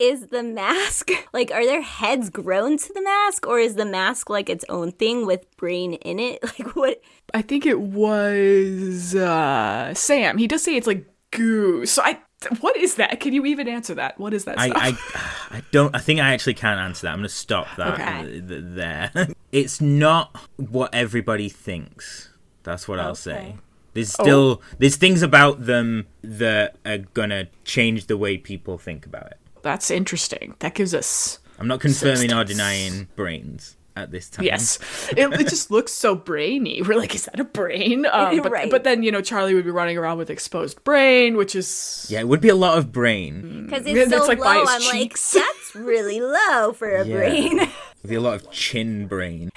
[0.00, 4.28] Is the mask like are their heads grown to the mask or is the mask
[4.28, 6.42] like its own thing with brain in it?
[6.58, 7.00] Like what
[7.32, 10.38] I think it was uh Sam.
[10.38, 11.86] He does say it's like goo.
[11.86, 12.18] So I
[12.60, 13.20] what is that?
[13.20, 14.18] Can you even answer that?
[14.18, 15.50] What is that I, stuff?
[15.50, 17.12] I I don't I think I actually can't answer that.
[17.12, 18.22] I'm gonna stop that Okay.
[18.30, 19.10] th- th- there.
[19.52, 22.30] it's not what everybody thinks.
[22.62, 23.32] That's what I'll say.
[23.32, 23.56] Okay.
[23.92, 24.22] There's Oh.
[24.24, 29.38] still there's things about them that are gonna change the way people think about it.
[29.62, 30.54] That's interesting.
[30.58, 34.44] That gives us I'm not confirming or denying brains at this time.
[34.44, 34.78] Yes,
[35.16, 36.82] it, it just looks so brainy.
[36.82, 38.06] We're like, is that a brain?
[38.12, 38.70] Um, but, Right.
[38.70, 42.20] but then you know, Charlie would be running around with exposed brain, which is Yeah,
[42.20, 43.66] it would be a lot of brain.
[43.66, 45.34] Because Yeah, it's so that's, like, low, I'm cheeks.
[45.34, 47.14] like, that's really low for a Yeah.
[47.16, 47.60] brain.
[47.60, 49.50] It'd be a lot of chin brain.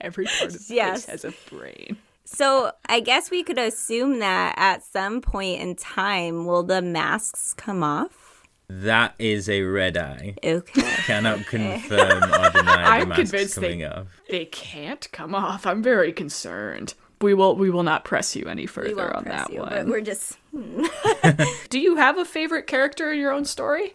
[0.00, 1.06] every part of the Yes.
[1.06, 1.96] face has a brain.
[2.24, 7.54] so I guess we could assume that at some point in time, will the masks
[7.56, 8.23] come off?
[8.68, 10.36] That is a red eye.
[10.42, 10.80] Okay.
[11.04, 12.62] Cannot confirm or deny the
[13.02, 14.06] I'm masks convinced they- coming off.
[14.28, 15.66] They can't come off.
[15.66, 16.94] I'm very concerned.
[17.20, 19.60] we will we will not press you any We further won't on press that you,
[19.60, 19.90] but one.
[19.90, 20.84] we're just hmm.
[21.68, 23.94] Do you have a favorite character in your own story?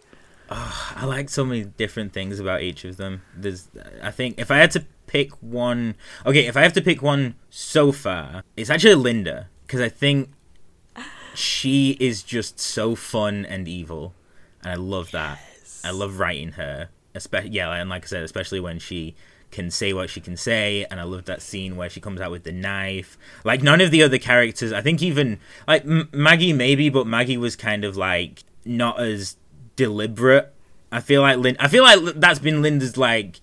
[0.51, 3.21] I like so many different things about each of them.
[3.37, 3.67] There's,
[4.01, 5.93] I think, if I had to pick one,
[6.25, 10.29] okay, if I have to pick one so far, it's actually Linda because I think
[11.35, 14.15] she is just so fun and evil,
[14.63, 15.39] and I love that.
[15.83, 19.15] I love writing her, especially yeah, and like I said, especially when she
[19.51, 22.31] can say what she can say, and I love that scene where she comes out
[22.31, 23.17] with the knife.
[23.43, 27.37] Like none of the other characters, I think even like M- Maggie maybe, but Maggie
[27.37, 29.37] was kind of like not as
[29.75, 30.53] deliberate.
[30.91, 33.39] I feel like Lin- I feel like that's been Linda's like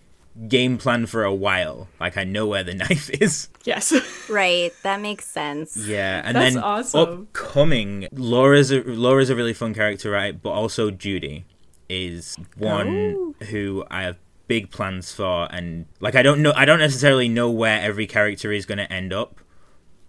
[0.49, 1.89] game plan for a while.
[2.01, 3.49] Like I know where the knife is.
[3.65, 3.93] Yes.
[4.29, 4.73] right.
[4.83, 5.77] That makes sense.
[5.77, 7.29] Yeah, and That's then awesome.
[7.33, 10.41] upcoming, Laura's a, Laura's a really fun character, right?
[10.41, 11.45] But also Judy
[11.89, 14.19] is one who I have
[14.49, 18.53] big plans for, and like I don't know, I don't necessarily know where every character
[18.53, 19.41] is going to end up,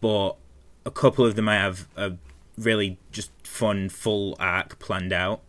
[0.02, 0.36] but
[0.86, 2.14] a couple of them I have a
[2.58, 5.42] really just fun full arc planned out,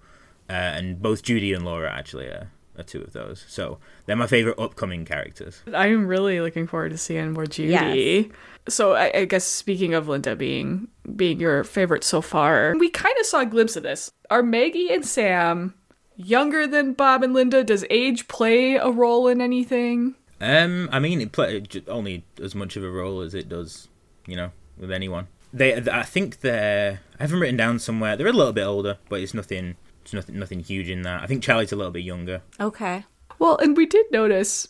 [0.49, 3.45] uh, and both Judy and Laura actually are, are two of those.
[3.49, 5.62] So they're my favorite upcoming characters.
[5.75, 8.31] I'm really looking forward to seeing more Judy.
[8.69, 13.14] So I, I guess speaking of Linda being being your favorite so far, we kind
[13.19, 14.11] of saw a glimpse of this.
[14.31, 15.75] Are Maggie and Sam
[16.17, 17.64] younger than Bob and Linda?
[17.64, 20.14] Does age play a role in anything?
[20.41, 23.88] Um, I mean, it play only as much of a role as it does,
[24.27, 25.29] you know, with anyone.
[25.53, 27.01] They, I think they're.
[27.19, 28.17] I haven't written down somewhere.
[28.17, 29.77] They're a little bit older, but it's nothing.
[30.09, 30.38] It's nothing.
[30.38, 31.23] Nothing huge in that.
[31.23, 32.40] I think Charlie's a little bit younger.
[32.59, 33.05] Okay.
[33.38, 34.66] Well, and we did notice.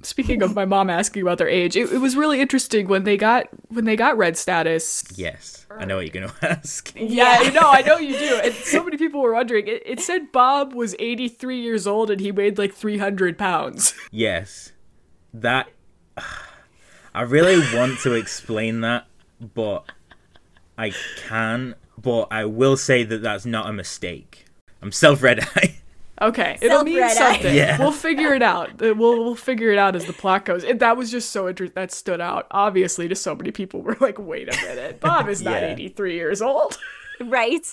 [0.00, 3.18] Speaking of my mom asking about their age, it, it was really interesting when they
[3.18, 5.04] got when they got red status.
[5.14, 6.90] Yes, I know what you're gonna ask.
[6.96, 8.40] Yeah, I know, I know you do.
[8.42, 9.68] And so many people were wondering.
[9.68, 13.94] It, it said Bob was 83 years old and he weighed like 300 pounds.
[14.10, 14.72] Yes,
[15.34, 15.68] that.
[17.14, 19.06] I really want to explain that,
[19.54, 19.84] but
[20.78, 20.94] I
[21.28, 21.74] can.
[22.00, 24.41] But I will say that that's not a mistake.
[24.82, 25.76] I'm self red eye.
[26.20, 27.32] Okay, it'll mean Self-red eye.
[27.32, 27.54] something.
[27.56, 27.78] Yeah.
[27.78, 28.80] We'll figure it out.
[28.80, 30.62] We'll we'll figure it out as the plot goes.
[30.62, 31.74] And that was just so interesting.
[31.74, 32.46] That stood out.
[32.52, 35.72] Obviously, to so many people were like, "Wait a minute, Bob is not Yeah.
[35.72, 36.78] 83 years old."
[37.20, 37.64] Right.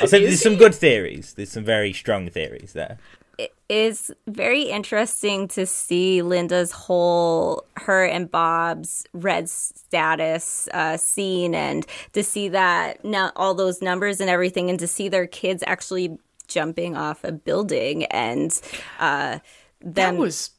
[0.00, 1.34] I'll say there's some good theories.
[1.34, 2.98] There's some very strong theories there.
[3.36, 11.54] It is very interesting to see Linda's whole her and Bob's red status uh, scene
[11.54, 15.62] and to see that now all those numbers and everything and to see their kids
[15.66, 16.16] actually
[16.48, 18.60] jumping off a building and
[18.98, 19.38] uh,
[19.80, 20.50] That them was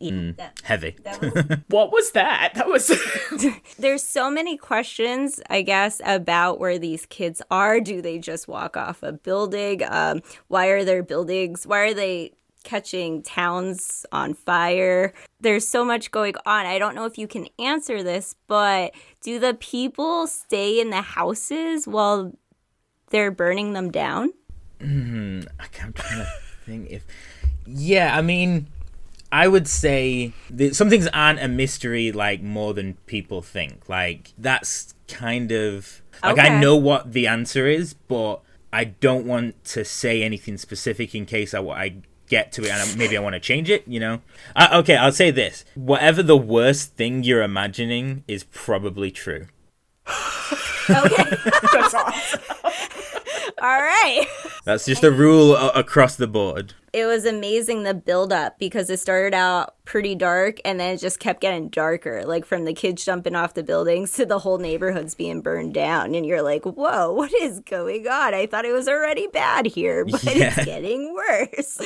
[0.00, 0.96] that- Heavy.
[1.04, 2.52] that was what was that?
[2.54, 2.90] That was
[3.78, 7.80] there's so many questions i guess about where these kids are.
[7.80, 9.82] Do they just walk off a building?
[9.88, 12.32] Um, why are there buildings why are they
[12.64, 15.12] catching towns on fire?
[15.40, 16.64] There's so much going on.
[16.66, 21.02] I don't know if you can answer this but do the people stay in the
[21.02, 22.32] houses while
[23.10, 24.32] they're burning them down
[24.84, 26.28] I can't- I'm trying to
[26.66, 27.04] think if.
[27.66, 28.66] Yeah, I mean,
[29.32, 33.88] I would say that some things aren't a mystery like more than people think.
[33.88, 38.40] Like that's kind of like I know what the answer is, but
[38.72, 41.96] I don't want to say anything specific in case I, I
[42.28, 43.86] get to it and maybe I want to change it.
[43.88, 44.20] You know?
[44.54, 49.46] Uh, okay, I'll say this: whatever the worst thing you're imagining is probably true.
[50.06, 51.36] okay
[51.72, 52.40] that's awesome.
[53.62, 54.26] all right
[54.64, 56.74] That's just a rule across the board.
[56.94, 60.98] It was amazing the build up because it started out pretty dark and then it
[60.98, 64.56] just kept getting darker like from the kids jumping off the buildings to the whole
[64.56, 68.72] neighborhoods being burned down and you're like whoa what is going on i thought it
[68.72, 70.54] was already bad here but Yeah.
[70.56, 71.78] it's getting worse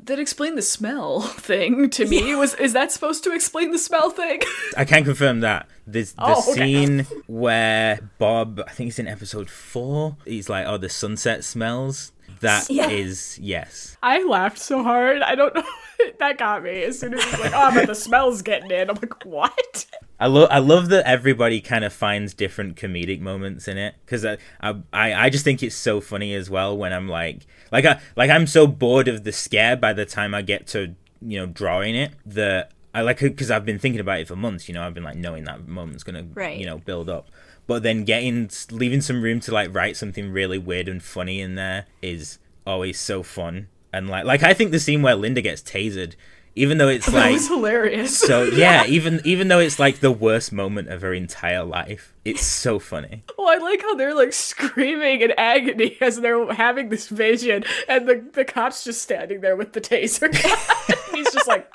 [0.00, 2.34] That explained the smell thing to me.
[2.34, 4.40] Was is that supposed to explain the smell thing?
[4.76, 5.68] I can confirm that.
[5.86, 6.60] There's the Oh, okay.
[6.86, 12.12] scene where Bob, I think it's in episode four, he's like, oh, the sunset smells.
[12.40, 13.60] That is Yeah.
[13.60, 13.96] yes.
[14.02, 15.22] I laughed so hard.
[15.22, 15.64] I don't know.
[16.18, 18.96] that got me as soon as he's like, "Oh, but the smell's getting in." I'm
[18.96, 19.86] like, "What?"
[20.20, 24.24] I love I love that everybody kind of finds different comedic moments in it because
[24.24, 27.84] I, I I I just think it's so funny as well when I'm like like
[27.84, 31.38] I like I'm so bored of the scare by the time I get to you
[31.38, 34.68] know drawing it that I like because I've been thinking about it for months.
[34.68, 36.58] You know, I've been like knowing that moment's gonna Right.
[36.58, 37.28] you know build up,
[37.66, 41.54] but then getting leaving some room to like write something really weird and funny in
[41.54, 43.68] there is always so fun.
[43.92, 46.14] And like like I think the scene where Linda gets tasered,
[46.54, 48.18] even though it's That like was hilarious.
[48.18, 52.44] so yeah, even even though it's like the worst moment of her entire life, it's
[52.44, 53.24] so funny.
[53.38, 58.06] well, I like how they're like screaming in agony as they're having this vision, and
[58.06, 60.30] the the cop's just standing there with the taser.
[60.30, 60.98] gun.
[61.14, 61.70] he's just like,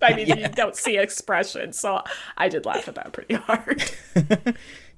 [0.00, 2.02] I mean, you don't see expression, so
[2.38, 3.82] I did laugh at that pretty hard.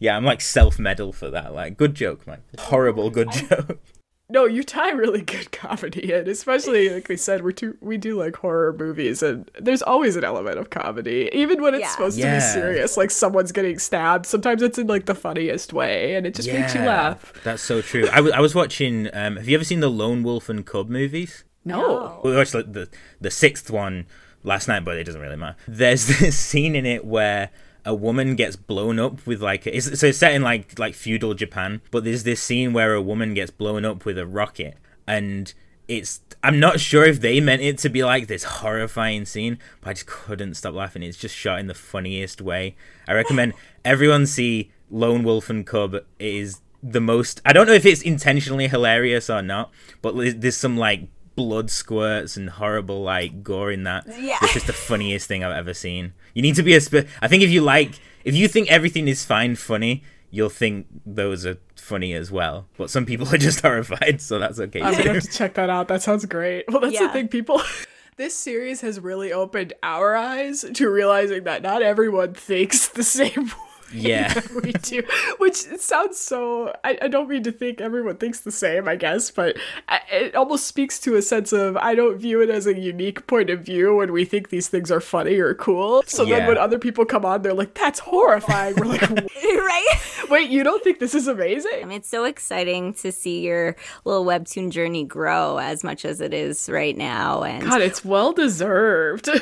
[0.03, 1.55] Yeah, I'm like self medal for that.
[1.55, 2.40] Like, good joke, man.
[2.59, 3.78] Horrible good joke.
[4.30, 8.18] No, you tie really good comedy in, especially like we said, we're too we do
[8.18, 11.90] like horror movies, and there's always an element of comedy, even when it's Yeah.
[11.90, 12.96] supposed to be serious.
[12.96, 16.74] Like someone's getting stabbed, sometimes it's in like the funniest way, and it just makes
[16.74, 17.30] you laugh.
[17.44, 18.09] That's so true.
[18.11, 19.11] I was I was watching.
[19.12, 21.44] Um, have you ever seen the Lone Wolf and Cub movies?
[21.66, 22.88] No, We watched the, the
[23.20, 24.07] the sixth one
[24.44, 25.57] last night, but it doesn't really matter.
[25.68, 27.50] There's this scene in it where
[27.84, 31.34] a woman gets blown up with like it's, so it's set in like like feudal
[31.34, 34.76] Japan, but there's this scene where a woman gets blown up with a rocket,
[35.06, 35.52] and
[35.88, 39.90] it's I'm not sure if they meant it to be like this horrifying scene, but
[39.90, 41.02] I just couldn't stop laughing.
[41.02, 42.76] It's just shot in the funniest way.
[43.08, 43.54] I recommend
[43.84, 45.94] everyone see Lone Wolf and Cub.
[45.94, 47.40] It is the most.
[47.44, 49.72] I don't know if it's intentionally hilarious or not,
[50.02, 54.06] but there's- there's some like blood squirts and horrible like gore in that.
[54.18, 54.38] Yeah.
[54.42, 56.12] It's just the funniest thing I've ever seen.
[56.34, 57.92] You need to be a spe- I think if you like
[58.24, 62.66] if you think everything is fine funny, you'll think those are funny as well.
[62.76, 64.80] But some people are just horrified, so that's okay.
[64.82, 65.02] I'm too.
[65.02, 65.88] gonna have to check that out.
[65.88, 66.64] That sounds great.
[66.68, 67.60] Well, that's the thing, people.
[68.18, 73.50] This series has really opened our eyes to realizing that not everyone thinks the same
[73.95, 74.40] way Yeah.
[74.62, 75.03] we do.
[75.38, 76.74] Which sounds so.
[76.84, 79.57] I, I don't mean to think everyone thinks the same, I guess, but
[79.88, 83.26] I- it almost speaks to a sense of I don't view it as a unique
[83.26, 86.03] point of view when we think these things are funny or cool.
[86.07, 89.97] So then when other people come on, they're like, "That's horrifying." We're like, right?
[90.30, 93.76] "Wait, you don't think this is amazing?" I mean, it's so exciting to see your
[94.05, 97.43] little webtoon journey grow as much as it is right now.
[97.43, 99.28] And God, it's well deserved.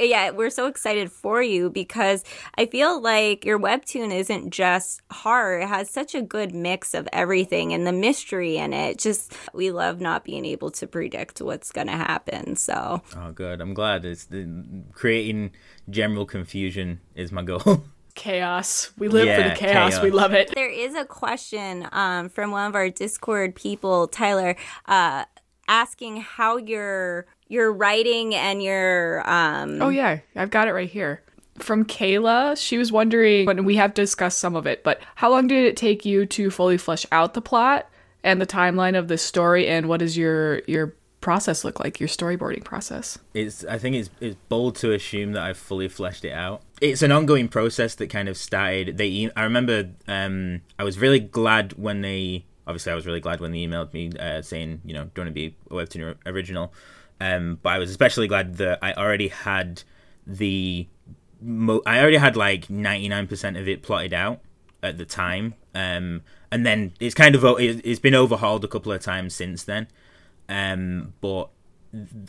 [0.00, 2.24] yeah, we're so excited for you because
[2.56, 5.60] I feel like your webtoon isn't just horror.
[5.60, 8.98] It has such a good mix of everything and the mystery in it.
[8.98, 12.56] Just, we love not being able to predict what's going to happen.
[12.56, 13.60] So, Oh, good.
[13.60, 14.04] I'm glad.
[14.04, 15.52] It's the, creating
[15.90, 17.84] general confusion is my goal.
[18.14, 18.90] chaos.
[18.98, 19.92] We live for the chaos.
[19.92, 20.02] chaos.
[20.02, 20.52] We love it.
[20.54, 25.24] there is a question um, from one of our Discord people, Tyler, uh,
[25.68, 31.22] asking how your your writing and your um, Oh yeah, I've got it right here.
[31.58, 35.48] From Kayla, she was wondering, and we have discussed some of it, but how long
[35.48, 37.90] did it take you to fully flesh out the plot
[38.22, 41.98] and the timeline of the story, and what does your your process look like?
[41.98, 43.18] Your storyboarding process.
[43.34, 46.62] it's I think it's it's bold to assume that I've fully fleshed it out.
[46.80, 48.96] It's an ongoing process that kind of started.
[48.98, 53.40] They I remember um I was really glad when they obviously I was really glad
[53.40, 56.14] when they emailed me uh, saying you know do you want to be a webtoon
[56.24, 56.72] original,
[57.20, 59.82] um but I was especially glad that I already had
[60.26, 60.86] the
[61.40, 64.40] mo- I already had like ninety nine percent of it plotted out
[64.82, 65.54] at the time.
[65.74, 69.64] Um and then it's kind of it- it's been overhauled a couple of times since
[69.64, 69.88] then.
[70.48, 71.50] Um, but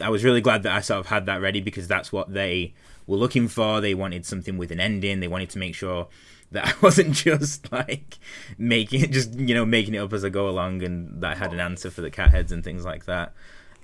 [0.02, 2.74] I was really glad that I sort of had that ready because that's what they
[3.08, 3.80] were looking for.
[3.82, 5.20] They wanted something with an ending.
[5.20, 6.08] They wanted to make sure
[6.52, 8.18] that I wasn't just like
[8.58, 11.36] making it, just you know, making it up as I go along, and that I
[11.36, 13.34] had an answer for the cat heads and things like that.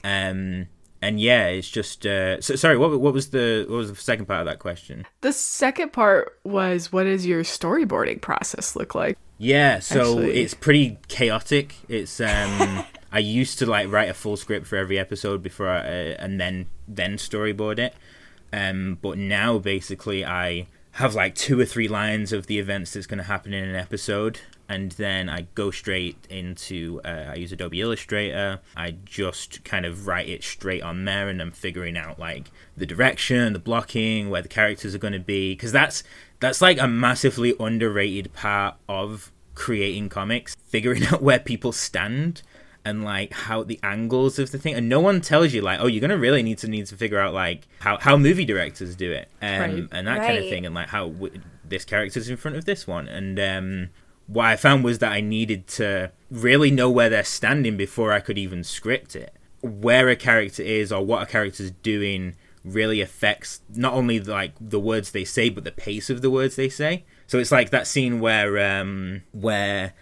[0.04, 0.68] Um,
[1.02, 2.06] and yeah, it's just.
[2.06, 5.06] Uh, so, sorry, what what was the what was the second part of that question?
[5.22, 9.18] The second part was, what does your storyboarding process look like?
[9.38, 11.76] Yeah, so Actually- it's pretty chaotic.
[11.90, 15.80] It's um I used to like write a full script for every episode before I,
[15.80, 17.94] uh, and then then storyboard it.
[18.54, 23.08] Um but now basically I have like two or three lines of the events that's
[23.08, 27.52] going to happen in an episode and then I go straight into uh, I use
[27.52, 28.60] Adobe Illustrator.
[28.76, 32.46] I just kind of write it straight on there and I'm figuring out like
[32.76, 36.04] the direction, the blocking, where the characters are going to be because that's
[36.40, 42.42] that's like a massively underrated part of creating comics, figuring out where people stand
[42.84, 45.88] and like how the angles of the thing and no one tells you like oh
[45.88, 49.12] you're gonna really need to need to figure out like how, how movie directors do
[49.12, 49.88] it um, Right.
[49.92, 51.34] and that kind of thing and like how w-
[51.68, 53.90] this character's in front of this one and um
[54.28, 58.20] what i found was that i needed to really know where they're standing before i
[58.20, 63.62] could even script it where a character is or what a character's doing really affects
[63.76, 67.04] not only like the words they say but the pace of the words they say
[67.28, 69.94] so it's like that scene where um where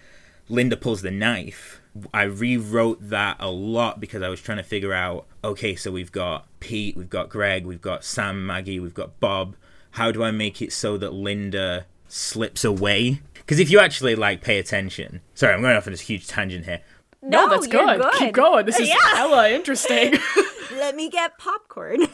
[0.49, 1.81] Linda pulls the knife.
[2.13, 6.11] I rewrote that a lot because I was trying to figure out okay, so we've
[6.11, 9.55] got Pete, we've got Greg, we've got Sam, Maggie, we've got Bob.
[9.91, 13.21] How do I make it so that Linda slips away?
[13.45, 16.65] Because if you actually like pay attention, sorry, I'm going off on this huge tangent
[16.65, 16.81] here.
[17.21, 18.01] No, No, that's good.
[18.01, 18.13] good.
[18.13, 18.65] Keep going.
[18.65, 18.95] This is Yeah.
[19.15, 20.13] hella interesting.
[20.73, 22.01] let me get popcorn.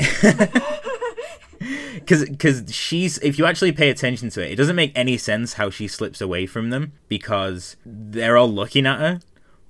[1.96, 5.54] because because she's if you actually pay attention to it it doesn't make any sense
[5.54, 9.20] how she slips away from them because they're all looking at her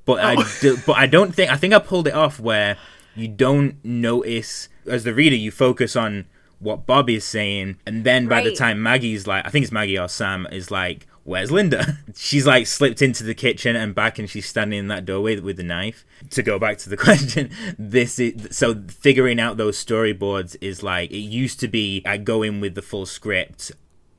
[0.05, 0.57] but i oh.
[0.61, 2.77] do, but i don't think i think i pulled it off where
[3.15, 6.25] you don't notice as the reader you focus on
[6.59, 7.77] what Bob is saying.
[7.85, 11.07] And then by the time Maggie's like, I think it's Maggie or Sam is like,
[11.23, 11.97] where's Linda?
[12.15, 15.57] She's like slipped into the kitchen and back and she's standing in that doorway with
[15.57, 16.05] the knife.
[16.31, 21.11] To go back to the question, this is so figuring out those storyboards is like,
[21.11, 23.71] it used to be I go in with the full script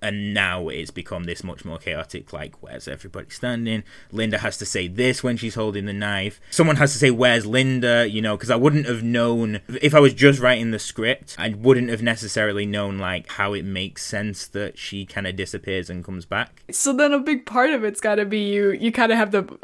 [0.03, 3.85] and now it's become this much more chaotic like where's everybody standing?
[4.13, 6.41] Linda has to say this when she's holding the knife.
[6.51, 8.09] Someone has to say where's linda?
[8.09, 11.51] You know because i wouldn't have known if i was just writing the script i
[11.51, 16.05] wouldn't have necessarily known like how it makes sense that she kind of disappears and
[16.05, 16.63] comes back.
[16.71, 18.71] So then a big part of it's got to be you.
[18.73, 19.59] You kind of have the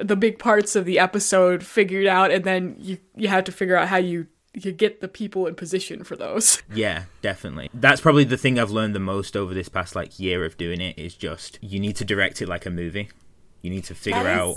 [0.00, 3.76] the big parts of the episode figured out, and then you you have to figure
[3.76, 6.62] out how you you get the people in position for those.
[6.74, 10.44] yeah definitely that's probably the thing i've learned the most over this past like year
[10.44, 13.08] of doing it is just you need to direct it like a movie
[13.62, 14.56] you need to figure That out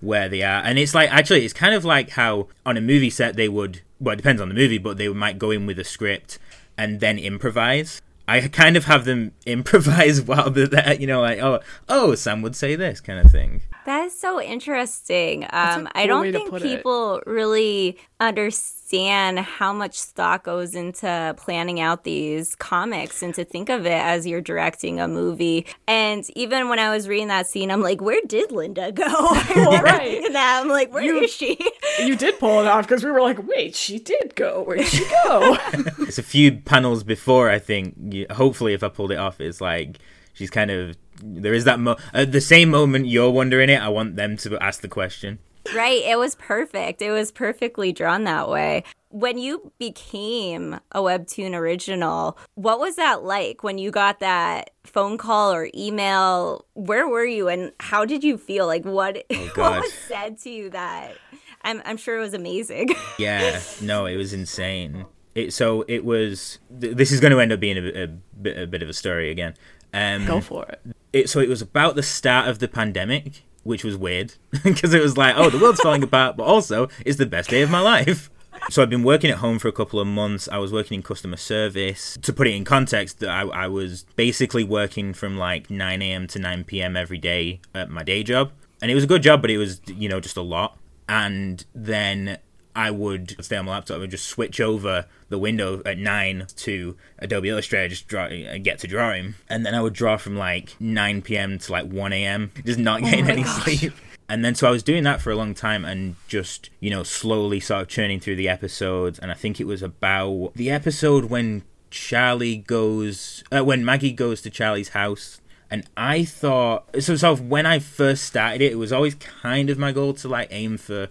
[0.00, 0.62] where they are.
[0.62, 3.82] And it's like actually it's kind of like how on a movie set they would
[3.98, 6.38] well it depends on the movie, but they might go in with a script
[6.76, 8.00] and then improvise.
[8.26, 12.42] I kind of have them improvise while they're there, you know, like oh oh Sam
[12.42, 13.62] would say this kind of thing.
[13.86, 15.44] That is so interesting.
[15.44, 16.76] Um, I cool way don't think put it.
[16.76, 23.68] people really understand how much thought goes into planning out these comics and to think
[23.68, 25.66] of it as you're directing a movie.
[25.86, 29.04] And even when I was reading that scene, I'm like, where did Linda go?
[29.06, 30.22] right.
[30.32, 31.58] That, I'm like, where is You- she?
[32.00, 34.62] You did pull it off because we were like, wait, she did go.
[34.62, 35.58] Where did she go?
[35.98, 37.94] It's a few panels before I think.
[38.10, 39.98] You, hopefully, if I pulled it off, it's like
[40.32, 43.82] she's kind of there is that mo- at the same moment you're wondering it.
[43.82, 45.40] I want them to ask the question.
[45.74, 46.02] Right.
[46.04, 47.02] It was perfect.
[47.02, 48.84] It was perfectly drawn that way.
[49.10, 55.18] When you became a Webtoon original, what was that like when you got that phone
[55.18, 56.64] call or email?
[56.74, 58.66] Where were you and how did you feel?
[58.66, 61.14] Like what, what was said to you that
[61.62, 62.90] I'm, I'm sure it was amazing.
[63.18, 65.04] Yeah, no, it was insane.
[65.34, 66.58] It so it was.
[66.80, 68.94] Th- this is going to end up being a, a, bit, a bit of a
[68.94, 69.54] story again.
[69.92, 70.80] Um, go for it.
[71.12, 74.34] it, so it was about the start of the pandemic, which was weird
[74.64, 77.62] because it was like, oh, the world's falling apart, but also it's the best day
[77.62, 78.30] of my life.
[78.68, 80.48] So I've been working at home for a couple of months.
[80.48, 82.18] I was working in customer service.
[82.20, 86.26] To put it in context, I, I was basically working from like 9 a.m.
[86.28, 86.96] to 9 p.m.
[86.96, 88.52] every day at my day job,
[88.82, 90.76] and it was a good job, but it was you know just a lot.
[91.08, 92.38] And then
[92.74, 96.96] I would stay on my laptop and just switch over the window at nine to
[97.18, 100.76] Adobe Illustrator, just draw and get to drawing, and then I would draw from like
[100.80, 101.58] 9 p.m.
[101.58, 102.52] to like 1 a.m.
[102.64, 103.64] just not getting my any gosh.
[103.64, 103.92] sleep.
[104.30, 107.02] And then so I was doing that for a long time and just, you know,
[107.02, 109.18] slowly sort of churning through the episodes.
[109.18, 114.40] And I think it was about the episode when Charlie goes, uh, when Maggie goes
[114.42, 115.40] to Charlie's house.
[115.68, 119.78] And I thought, so so when I first started it, it was always kind of
[119.78, 121.08] my goal to like aim for,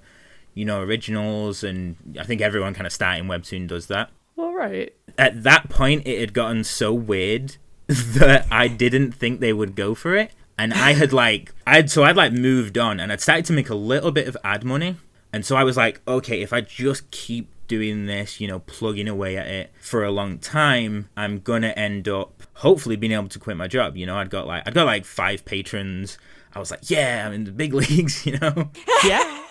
[0.60, 1.64] you know, originals.
[1.64, 4.94] And I think everyone kind of starting Webtoon does that All right.
[5.18, 7.56] at that point it had gotten so weird
[7.88, 10.32] that I didn't think they would go for it.
[10.58, 13.70] And I had like I'd so I'd like moved on and I'd started to make
[13.70, 14.98] a little bit of ad money.
[15.32, 19.08] And so I was like, okay, if I just keep doing this, you know, plugging
[19.08, 23.40] away at it for a long time, I'm gonna end up hopefully being able to
[23.40, 23.96] quit my job.
[23.96, 26.18] You know, I'd got like I'd got like five patrons.
[26.54, 28.70] I was like, yeah, I'm in the big leagues, you know.
[29.04, 29.38] Yeah.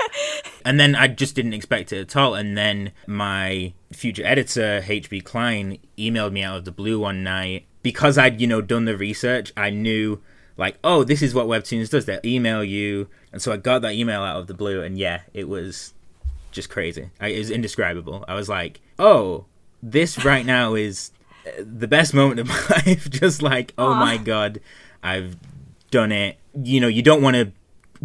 [0.65, 2.35] And then I just didn't expect it at all.
[2.35, 7.65] And then my future editor, HB Klein, emailed me out of the blue one night
[7.83, 9.51] because I'd, you know, done the research.
[9.57, 10.21] I knew,
[10.59, 12.05] like, oh, this is what Webtoons does.
[12.05, 13.09] They'll email you.
[13.33, 14.83] And so I got that email out of the blue.
[14.83, 15.95] And yeah, it was
[16.51, 17.11] just crazy.
[17.21, 18.25] I, it was indescribable.
[18.29, 19.47] I was like, oh,
[19.83, 21.13] this right now is
[21.47, 23.09] uh, the best moment of my life.
[23.09, 24.61] just like, oh my God,
[25.03, 25.37] I've
[25.91, 26.38] done it.
[26.55, 27.53] You know, you don't want to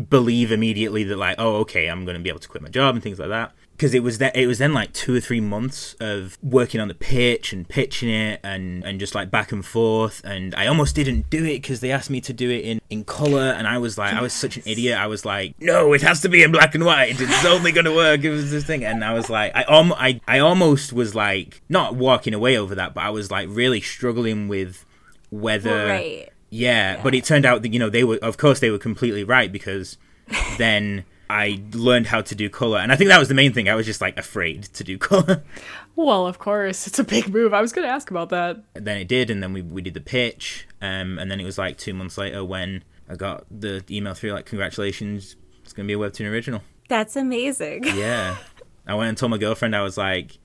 [0.10, 2.96] believe immediately that like oh okay i'm going to be able to quit my job
[2.96, 3.52] and things like that.
[3.74, 6.88] Because it was that it was then like two or three months of working on
[6.88, 10.22] the pitch and pitching it and and just like back and forth.
[10.24, 13.04] And i almost didn't do it because they asked me to do it in in
[13.04, 13.52] color.
[13.52, 14.98] And i was like i was such an idiot.
[14.98, 17.20] I was like no it has to be in black and white.
[17.20, 18.84] It's only going to work it was this thing.
[18.84, 22.76] And i was like i almost I, I almost was like not walking away over
[22.76, 24.86] that but i was like really struggling with
[25.30, 26.30] whether right.
[26.54, 29.24] Yeah, but it turned out that you know they were, of course, they were completely
[29.24, 29.98] right because
[30.60, 33.68] then I learned how to do color, and I think that was the main thing.
[33.68, 35.44] I was just like afraid to do color.
[35.96, 37.54] Well, of course, it's a big move.
[37.54, 38.58] I was going to ask about that.
[38.74, 41.44] And then it did, and then we we did the pitch, um, and then it
[41.44, 45.86] was like two months later when I got the email through like congratulations, it's gonna
[45.86, 46.64] be a webtoon original.
[46.90, 47.84] That's amazing.
[47.84, 48.38] Yeah,
[48.88, 50.40] I went and told my girlfriend I was like,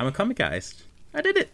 [0.00, 0.82] I'm a comic artist.
[1.14, 1.52] I did it.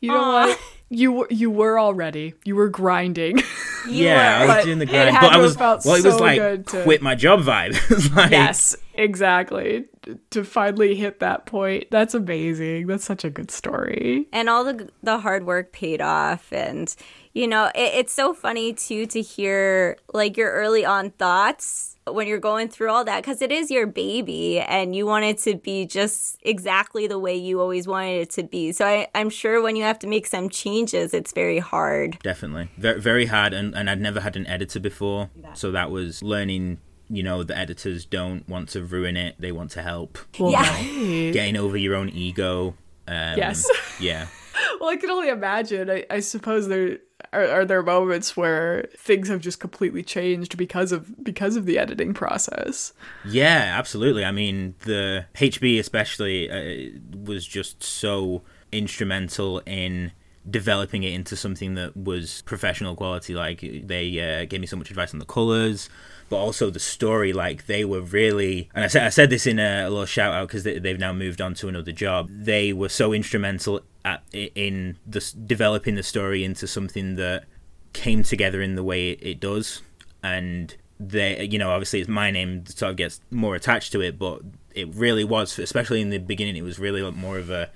[0.00, 0.58] You know what?
[0.90, 2.34] You were you were already.
[2.44, 3.38] You were grinding.
[3.38, 3.44] You
[4.06, 6.04] yeah, I was But doing the grind, had but I was have felt well, it
[6.04, 7.76] was so like to- quit my job vibe.
[8.16, 8.76] Like, yes.
[8.94, 9.84] Exactly.
[10.30, 11.84] To finally hit that point.
[11.90, 12.86] That's amazing.
[12.86, 14.26] That's such a good story.
[14.32, 16.94] And all the the hard work paid off and
[17.34, 22.26] you know, it, it's so funny too to hear like your early on thoughts when
[22.26, 25.56] you're going through all that because it is your baby and you want it to
[25.56, 28.72] be just exactly the way you always wanted it to be.
[28.72, 32.18] So I, I'm sure when you have to make some changes, it's very hard.
[32.22, 32.70] Definitely.
[32.78, 33.52] Very, very hard.
[33.52, 35.30] And, and I'd never had an editor before.
[35.54, 36.78] So that was learning
[37.10, 41.30] you know the editors don't want to ruin it they want to help Well, Yeah.
[41.32, 42.74] getting over your own ego
[43.06, 43.66] um, Yes.
[43.98, 44.26] yeah
[44.80, 45.90] Well, I can only imagine.
[45.90, 46.98] I, I suppose there
[47.32, 51.78] are, are there moments where things have just completely changed because of because of the
[51.78, 52.92] editing process.
[53.24, 54.24] Yeah, absolutely.
[54.24, 58.42] I mean, the HB especially uh, was just so
[58.72, 60.12] instrumental in
[60.48, 63.34] developing it into something that was professional quality.
[63.34, 65.88] Like they uh, gave me so much advice on the colors,
[66.28, 67.32] but also the story.
[67.32, 70.34] Like they were really, and I said I said this in a, a little shout
[70.34, 72.28] out because they, they've now moved on to another job.
[72.30, 77.44] They were so instrumental at in the developing the story into something that
[77.92, 79.82] came together in the way it, it does
[80.22, 84.18] and they you know obviously it's my name sort of gets more attached to it
[84.18, 84.40] but
[84.74, 87.70] it really was especially in the beginning it was really more of a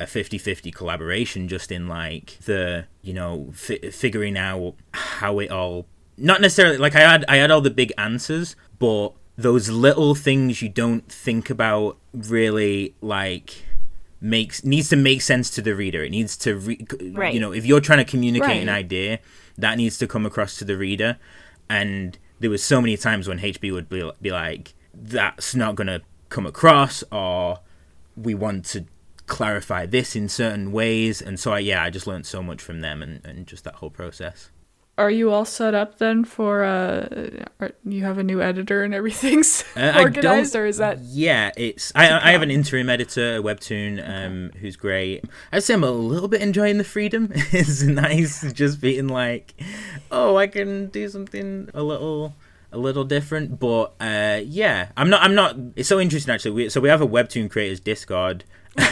[0.00, 5.86] a 50-50 collaboration just in like the you know fi- figuring out how it all
[6.18, 10.60] not necessarily like i had i had all the big answers but those little things
[10.60, 13.62] you don't think about really like
[14.20, 16.02] makes needs to make sense to the reader.
[16.02, 17.32] It needs to re- Right.
[17.32, 19.20] you know if you're trying to communicate an idea
[19.56, 21.18] that needs to come across to the reader.
[21.70, 25.86] And there was so many times when hb would be, be like that's not going
[25.86, 27.60] to come across or
[28.16, 28.86] we want to
[29.26, 31.22] clarify this in certain ways.
[31.22, 33.76] And so I, yeah i just learned so much from them and, and just that
[33.76, 34.50] whole process
[34.98, 38.92] Are you all set up then for uh are, you have a new editor and
[38.92, 43.40] everything's Uh, organized or is that Yeah, it's I, I have an interim editor, a
[43.40, 45.24] webtoon, um, who's great.
[45.52, 47.30] I'd say I'm a little bit enjoying the freedom.
[47.34, 49.54] it's nice just being like,
[50.10, 52.34] oh, I can do something a little
[52.72, 53.60] a little different.
[53.60, 55.22] But uh, yeah, I'm not.
[55.22, 55.56] I'm not.
[55.76, 56.50] It's so interesting actually.
[56.52, 58.44] We, so we have a webtoon creators Discord.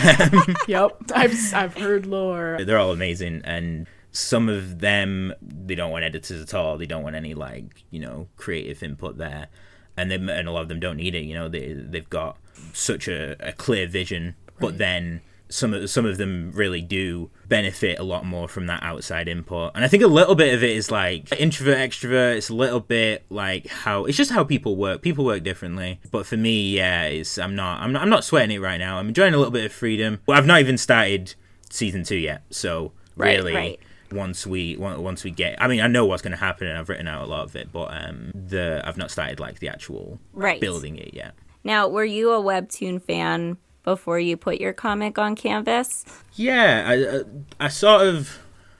[0.66, 1.12] Yep.
[1.14, 2.58] I've I've heard lore.
[2.64, 3.86] They're all amazing, and
[4.16, 6.78] some of them they don't want editors at all.
[6.78, 9.48] They don't want any like you know creative input there,
[9.96, 11.24] and they and a lot of them don't need it.
[11.24, 12.38] You know they they've got
[12.72, 17.98] such a, a clear vision, but then some of some of them really do benefit
[17.98, 19.72] a lot more from that outside input.
[19.74, 22.36] And I think a little bit of it is like introvert extrovert.
[22.36, 25.02] It's a little bit like how it's just how people work.
[25.02, 26.00] People work differently.
[26.10, 28.98] But for me, yeah, it's I'm not I'm not I'm not sweating it right now.
[28.98, 30.20] I'm enjoying a little bit of freedom.
[30.24, 31.34] But I've not even started
[31.68, 32.42] season two yet.
[32.50, 33.54] So Right, really.
[33.54, 33.80] right.
[34.12, 36.88] Once we once we get, I mean, I know what's going to happen, and I've
[36.88, 40.18] written out a lot of it, but um, the I've not started like the actual
[40.32, 40.60] Right.
[40.60, 41.34] building it yet.
[41.64, 46.04] Now, were you a webtoon fan before you put your comic on Canvas?
[46.34, 47.24] Yeah, I, uh,
[47.60, 48.38] I sort of.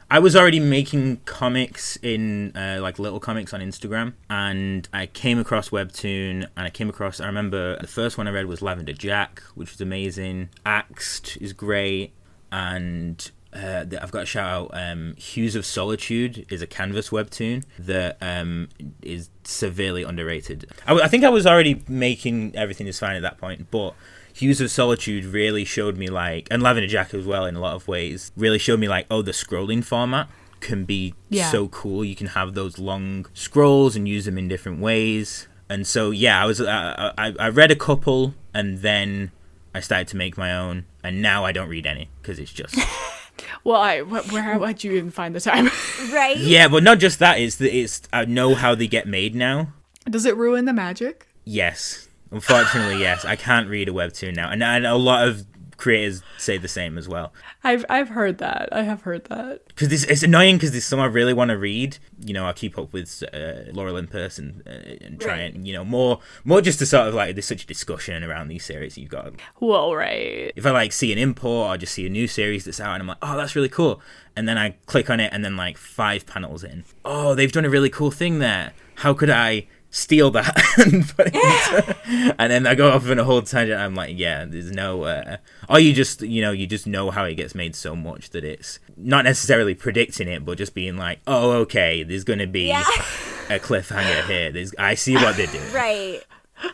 [0.09, 5.41] I was already making comics in uh, like little comics on Instagram, and I came
[5.41, 7.21] across Webtoon, and I came across.
[7.21, 10.51] I remember the first one I read was Lavender Jack, which was amazing.
[10.65, 12.13] Axed is great,
[12.53, 17.65] and uh, I've got to shout out um, Hues of Solitude is a canvas webtoon
[17.79, 18.69] that um,
[19.03, 20.67] is severely underrated.
[20.85, 23.95] I, w- I think I was already making everything is fine at that point, but
[24.35, 27.75] Hues of Solitude really showed me like, and Lavender Jack as well in a lot
[27.75, 30.29] of ways, really showed me like, oh, the scrolling format
[30.61, 31.51] can be Yeah.
[31.51, 32.05] so cool.
[32.05, 35.49] You can have those long scrolls and use them in different ways.
[35.69, 39.33] And so yeah, I was uh, I, I read a couple and then
[39.75, 42.75] I started to make my own, and now I don't read any because it's just
[43.65, 45.71] Well, I where would you even find the time?
[46.13, 46.37] Right?
[46.37, 46.69] yeah.
[46.69, 47.39] But not just that.
[47.39, 49.73] It's that it's I know how they get made now.
[50.09, 51.27] Does it ruin the magic?
[51.45, 53.25] Yes, unfortunately, yes.
[53.25, 55.47] I can't read a webtoon now, and, and a lot of
[55.77, 57.33] creators say the same as well.
[57.65, 58.69] I've I've heard that.
[58.73, 59.67] I have heard that.
[59.69, 61.99] Because it's, it's annoying because there's some I really want to read.
[62.25, 64.71] You know, I keep up with uh, Lore Olympus and uh,
[65.05, 65.55] and try Right.
[65.55, 68.49] and you know more more just to sort of like there's such a discussion around
[68.49, 68.97] these series.
[68.97, 70.53] You've got Well, right.
[70.57, 73.03] if I like see an import or just see a new series that's out and
[73.03, 74.01] I'm like, oh, that's really cool.
[74.35, 77.65] And then I click on it and then like five panels in, oh, they've done
[77.65, 78.73] a really cool thing there.
[78.97, 79.67] How could I
[79.97, 82.35] steal that and put it into...
[82.39, 83.81] And then I go off on a whole tangent.
[83.81, 85.05] I'm like, yeah, there's no.
[85.05, 85.39] Uh...
[85.69, 88.45] Or you just, you know, you just know how it gets made so much that
[88.45, 92.69] it's not necessarily predicting it, but just being like, oh, okay, there's going to be
[92.69, 92.81] Yeah.
[93.49, 94.53] a cliffhanger here.
[94.53, 95.73] There's, I see what they're doing.
[95.73, 96.21] Right.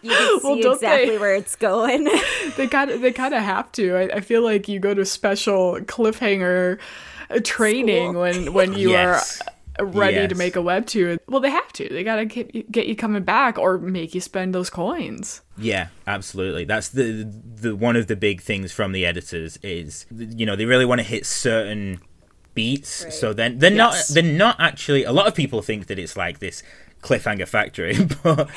[0.03, 2.09] You can see Well, exactly they- where it's going.
[2.57, 3.97] They kind of they kind of have to.
[3.97, 6.79] I, I feel like you go to special cliffhanger
[7.31, 8.21] uh, training School.
[8.23, 9.41] when when you Yes.
[9.41, 9.47] are
[9.81, 11.19] ready to make a web webtoon.
[11.29, 11.89] Well, they have to.
[11.89, 15.43] They gotta get you, get you coming back or make you spend those coins.
[15.57, 16.65] Yeah, absolutely.
[16.65, 20.65] That's the the one of the big things from the editors is you know they
[20.67, 22.01] really want to hit certain
[22.55, 23.19] beats.
[23.19, 24.11] So then they're Yes.
[24.11, 25.05] not they're not actually.
[25.05, 26.63] A lot of people think that it's like this
[27.03, 28.49] cliffhanger factory, but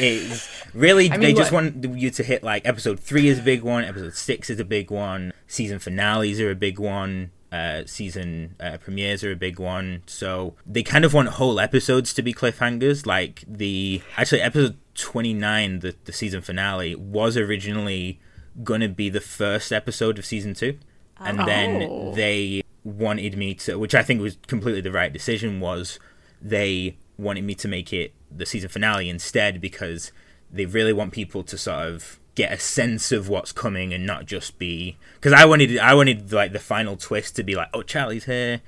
[0.00, 3.38] it's really I they mean, just what- want you to hit like episode three is
[3.38, 7.30] a big one, episode six is a big one, season finales are a big one.
[7.52, 12.14] Uh, season uh, premieres are a big one, so they kind of want whole episodes
[12.14, 13.04] to be cliffhangers.
[13.04, 18.18] Like the actually episode twenty nine, the the season finale was originally
[18.64, 20.78] gonna be the first episode of season two,
[21.20, 21.44] and Oh.
[21.44, 25.98] then they wanted me to, which I think was completely the right decision, was
[26.40, 30.10] they wanted me to make it the season finale instead because
[30.50, 34.26] they really want people to sort of get a sense of what's coming and not
[34.26, 37.82] just be because I wanted I wanted like the final twist to be like oh
[37.82, 38.60] Charlie's here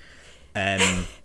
[0.55, 1.07] um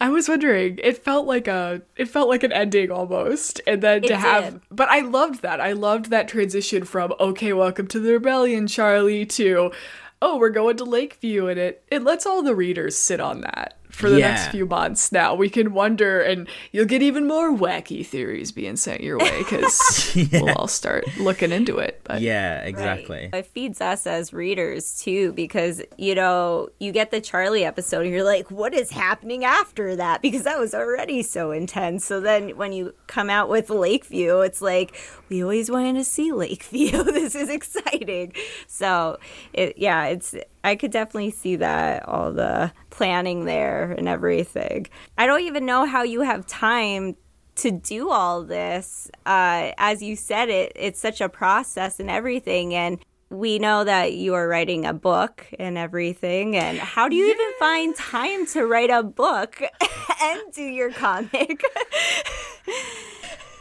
[0.00, 0.80] I was wondering.
[0.82, 4.52] It felt like a it felt like an ending almost, and then to have.
[4.52, 4.60] did.
[4.70, 5.62] But I loved that.
[5.62, 9.72] I loved that transition from okay, welcome to the rebellion, Charlie, to
[10.20, 13.78] oh, we're going to Lakeview, and it it lets all the readers sit on that
[13.94, 15.12] for the next few months.
[15.12, 19.38] Now we can wonder, and you'll get even more wacky theories being sent your way
[19.38, 22.00] because we'll all start looking into it.
[22.04, 27.20] But yeah exactly It feeds us as readers too, because you know you get the
[27.20, 31.50] Charlie episode, and you're like, "What is happening after that?" Because that was already so
[31.50, 32.04] intense.
[32.04, 34.96] So then, when you come out with Lakeview, it's like
[35.28, 37.02] we always wanted to see Lakeview.
[37.04, 38.32] this is exciting.
[38.66, 39.18] So,
[39.52, 40.34] it, yeah, it's
[40.64, 44.86] I could definitely see that all the planning there and everything.
[45.18, 47.16] I don't even know how you have time
[47.56, 52.74] to do all this uh, as you said it it's such a process and everything
[52.74, 52.98] and
[53.30, 57.52] we know that you are writing a book and everything and how do you even
[57.60, 59.62] find time to write a book
[60.22, 61.62] and do your comic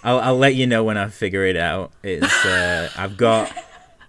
[0.03, 1.93] I'll, I'll let you know when I figure it out.
[2.03, 3.53] It's uh, I've got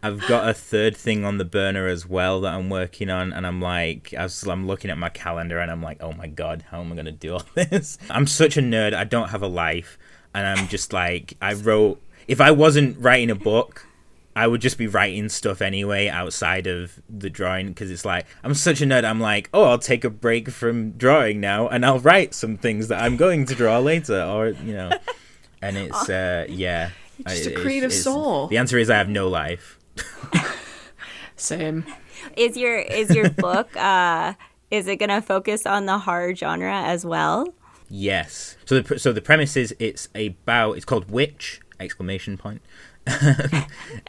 [0.05, 3.46] I've got a third thing on the burner as well that I'm working on, and
[3.46, 6.64] I'm like I was, I'm looking at my calendar and I'm like, oh my god,
[6.70, 7.98] how am I gonna do all this?
[8.11, 8.94] I'm such a nerd.
[8.94, 9.98] I don't have a life,
[10.34, 12.00] and I'm just like I wrote.
[12.28, 13.86] If I wasn't writing a book.
[14.36, 18.52] I would just be writing stuff anyway outside of the drawing because it's like I'm
[18.52, 19.05] such a nerd.
[19.05, 22.88] I'm like, oh, I'll take a break from drawing now and I'll write some things
[22.88, 24.90] that I'm going to draw later, or you know
[25.62, 26.90] and it's uh yeah
[27.28, 28.48] just I- a it's- creative it's- soul.
[28.48, 29.78] the answer is i have no life
[31.36, 31.84] same.
[32.36, 34.34] is your is your book uh
[34.70, 37.55] is it gonna focus on the horror genre as well?
[37.88, 38.57] Yes.
[38.64, 42.62] So the so the premise is it's about it's called witch exclamation point.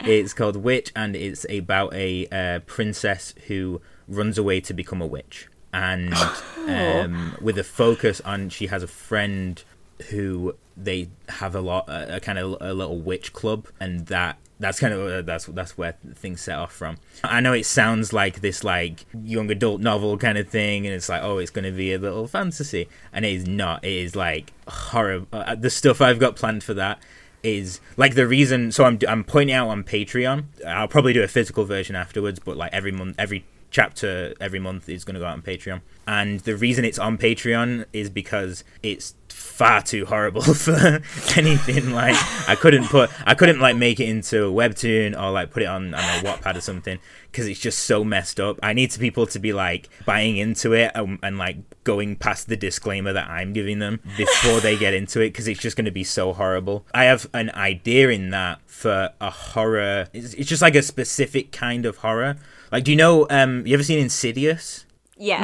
[0.01, 5.05] It's called witch and it's about a uh, princess who runs away to become a
[5.05, 5.47] witch.
[5.73, 6.13] And
[6.67, 9.63] um, with a focus on she has a friend
[10.09, 14.37] who they have a lot a, a kind of a little witch club and that
[14.59, 18.13] that's kind of uh, that's that's where things set off from i know it sounds
[18.13, 21.65] like this like young adult novel kind of thing and it's like oh it's going
[21.65, 25.27] to be a little fantasy and it is not it is like horrible.
[25.33, 26.99] uh, the stuff i've got planned for that
[27.43, 31.27] is like the reason so i'm i'm it out on patreon i'll probably do a
[31.27, 35.25] physical version afterwards but like every month every chapter every month is going to go
[35.25, 35.81] out on patreon.
[36.07, 41.01] And the reason it's on patreon is because it's far too horrible for
[41.37, 42.15] anything like
[42.47, 45.67] i couldn't put i couldn't like make it into a webtoon or like put it
[45.67, 46.99] on, on a wattpad or something
[47.35, 48.57] because it's just so messed up.
[48.63, 52.55] I need people to be like buying into it and, and like going past the
[52.55, 55.91] disclaimer that i'm giving them before they get into it because it's just going to
[55.91, 56.85] be so horrible.
[56.93, 61.51] I have an idea in that for a horror it's, it's just like a specific
[61.51, 62.37] kind of horror
[62.71, 64.85] like do you know um you ever seen insidious
[65.17, 65.43] yes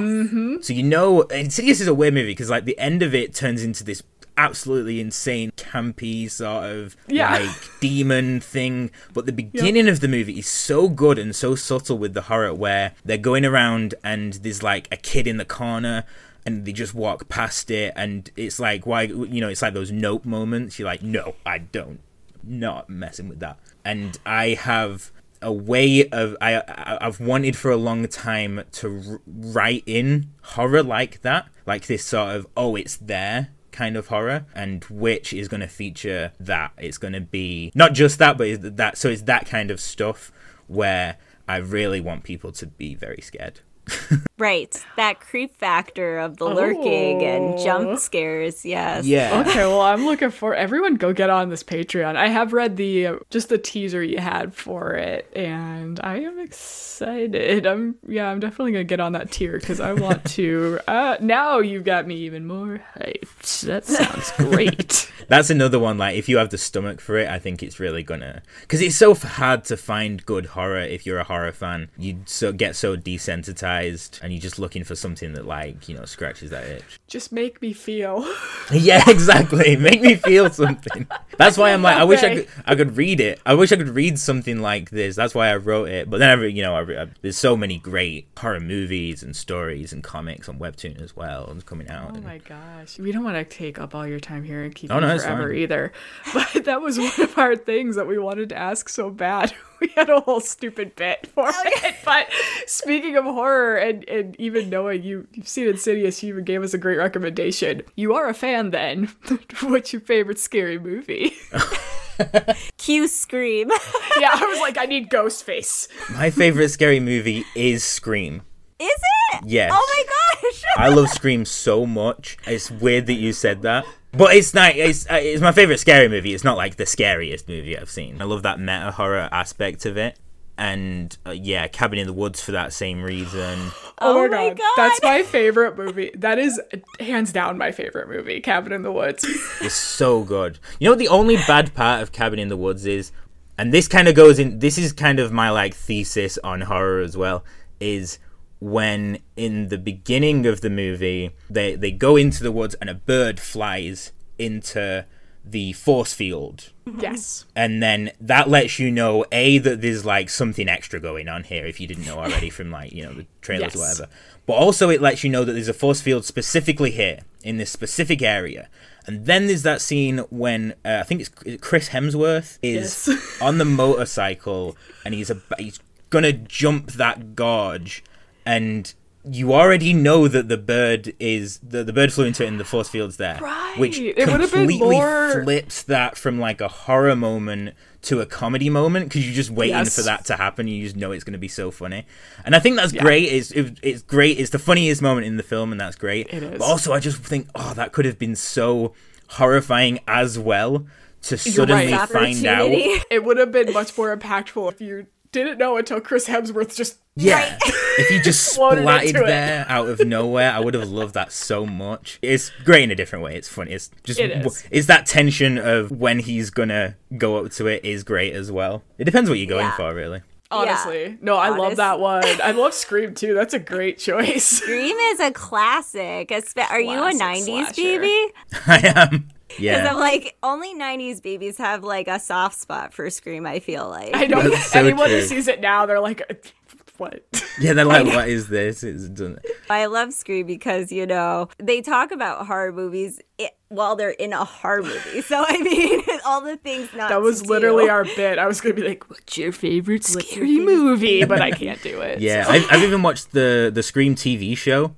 [0.65, 3.63] so you know, Insidious is a weird movie because like the end of it turns
[3.63, 4.03] into this
[4.37, 7.31] absolutely insane, campy sort of Yeah.
[7.37, 7.49] like
[7.79, 8.91] demon thing.
[9.13, 12.53] But the beginning of the movie is so good and so subtle with the horror,
[12.53, 16.03] where they're going around and there's like a kid in the corner.
[16.45, 19.03] And they just walk past it, and it's like, why?
[19.03, 20.79] You know, it's like those nope moments.
[20.79, 21.99] You're like, no, I don't,
[22.43, 23.59] not messing with that.
[23.85, 25.11] And I have
[25.41, 26.63] a way of I,
[27.01, 32.35] I've wanted for a long time to write in horror like that, like this sort
[32.35, 36.71] of oh it's there kind of horror, and which is going to feature that.
[36.77, 38.97] It's going to be not just that, but that.
[38.97, 40.31] So it's that kind of stuff
[40.67, 41.17] where
[41.47, 43.61] I really want people to be very scared.
[44.41, 44.83] Right.
[44.97, 47.63] That creep factor of the lurking and Oh.
[47.63, 48.65] jump scares.
[48.65, 49.05] Yes.
[49.05, 49.43] Yeah.
[49.45, 50.95] Okay, well, I'm looking for everyone.
[50.95, 52.15] Go get on this Patreon.
[52.15, 56.39] I have read the uh, just the teaser you had for it, and I am
[56.39, 57.67] excited.
[57.67, 60.79] I'm yeah, I'm definitely gonna get on that tier because I want to.
[60.87, 63.61] Uh, now you've got me even more hyped.
[63.61, 65.11] That sounds great.
[65.27, 65.97] That's another one.
[65.99, 68.41] Like, if you have the stomach for it, I think it's really gonna.
[68.61, 71.89] Because it's so hard to find good horror if you're a horror fan.
[71.97, 76.05] You so get so desensitized, and you're just looking for something that, like, you know,
[76.05, 76.99] scratches that itch.
[77.07, 78.25] just make me feel.
[78.73, 79.75] Yeah, exactly.
[79.75, 81.05] Make me feel something.
[81.37, 83.41] That's why I'm like, I wish I could, I could read it.
[83.45, 85.17] I wish I could read something like this.
[85.17, 86.09] That's why I wrote it.
[86.09, 89.35] But then, I, re- you know, I, I, there's so many great horror movies and
[89.35, 92.11] stories and comics on Webtoon as well, and coming out.
[92.11, 92.97] Oh and- my gosh.
[92.97, 95.19] We don't want to take up all your time here and keep Oh, you no,
[95.19, 95.91] forever either.
[96.33, 99.53] But that was one of our things that we wanted to ask so bad.
[99.81, 101.95] We had a whole stupid bit for it.
[102.05, 102.27] But
[102.67, 106.73] speaking of horror and, and even knowing you, you've seen Insidious, you even gave us
[106.73, 107.81] a great recommendation.
[107.95, 109.09] You are a fan then.
[109.61, 111.33] What's your favorite scary movie?
[112.77, 113.71] Cue scream.
[114.19, 115.87] yeah, I was like, I need Ghostface.
[116.13, 118.43] My favorite scary movie is Scream.
[118.79, 118.89] Is
[119.33, 119.41] it?
[119.45, 119.71] Yes.
[119.73, 120.03] Oh
[120.43, 120.63] my gosh.
[120.77, 122.37] I love Scream so much.
[122.45, 123.85] It's weird that you said that.
[124.13, 124.75] But it's not.
[124.75, 126.33] It's, uh, it's my favorite scary movie.
[126.33, 128.21] It's not like the scariest movie I've seen.
[128.21, 130.19] I love that meta horror aspect of it,
[130.57, 133.57] and uh, yeah, Cabin in the Woods for that same reason.
[133.59, 134.57] Oh, Oh my, my god.
[134.57, 134.73] God.
[134.77, 136.11] That's my favorite movie.
[136.15, 136.59] That is
[136.99, 139.23] hands down my favorite movie, Cabin in the Woods.
[139.61, 140.59] It's so good.
[140.79, 143.11] You know the only bad part of Cabin in the Woods is,
[143.57, 144.59] and this kind of goes in.
[144.59, 147.45] This is kind of my like thesis on horror as well.
[147.79, 148.19] Is
[148.61, 152.93] when in the beginning of the movie they they go into the woods and a
[152.93, 155.03] bird flies into
[155.43, 157.45] the force field yes.
[157.55, 161.65] and then that lets you know a that there's like something extra going on here
[161.65, 164.07] if you didn't know already from like you know the trailers or whatever
[164.45, 167.71] but also it lets you know that there's a force field specifically here in this
[167.71, 168.69] specific area
[169.07, 173.37] and then there's that scene when uh, I think it's Chris Hemsworth is Yes.
[173.41, 175.79] on the motorcycle and he's a he's
[176.11, 178.03] gonna jump that gorge
[178.45, 182.59] and you already know that the bird is the, the bird flew into it and
[182.59, 183.75] the force field's there Right.
[183.77, 189.05] which It completely more- flips that from like a horror moment to a comedy moment
[189.09, 189.95] because you're just waiting Yes.
[189.95, 190.67] for that to happen.
[190.67, 192.07] You just know it's going to be so funny,
[192.43, 193.25] and I think that's great.
[193.31, 194.39] It's it, it's great.
[194.39, 196.25] It's the funniest moment in the film, and that's great.
[196.33, 196.57] It is.
[196.57, 198.95] But also, I just think, oh, that could have been so
[199.29, 200.87] horrifying as well
[201.23, 202.09] to suddenly right.
[202.09, 202.69] find out.
[203.11, 206.97] It would have been much more impactful if you didn't know until Chris Hemsworth just
[207.15, 209.27] Yeah, if he just Exploded splatted into it.
[209.27, 212.19] there out of nowhere, I would have loved that so much.
[212.21, 213.35] It's great in a different way.
[213.35, 213.71] It's funny.
[213.71, 214.67] It's just It is.
[214.71, 218.83] it's that tension of when he's gonna go up to it is great as well.
[218.97, 219.75] It depends what you're going Yeah.
[219.77, 220.21] for, really.
[220.51, 221.17] honestly.
[221.21, 222.23] No, I love that one.
[222.25, 223.33] I love Scream too.
[223.33, 224.45] That's a great choice.
[224.45, 226.29] Scream is a classic.
[226.69, 227.73] Are you a 90s slasher.
[227.75, 228.33] baby?
[228.67, 229.29] I am.
[229.57, 229.87] Because Yeah.
[229.91, 234.11] I'm like, only 90s babies have like a soft spot for Scream, I feel like.
[234.13, 236.21] I know That's so anyone who sees it now, they're like,
[236.97, 237.23] what?
[237.59, 238.83] Yeah, they're like, what is this?
[238.83, 239.39] It's done.
[239.69, 244.33] I love Scream because, you know, they talk about horror movies i while they're in
[244.33, 245.21] a horror movie.
[245.21, 247.89] So, I mean, all the things not That was to literally do.
[247.89, 248.37] our bit.
[248.37, 252.19] I was gonna be like, "What's your favorite scary movie?" But I can't do it.
[252.19, 252.51] Yeah, so.
[252.51, 254.93] I've, I've even watched the the Scream TV show.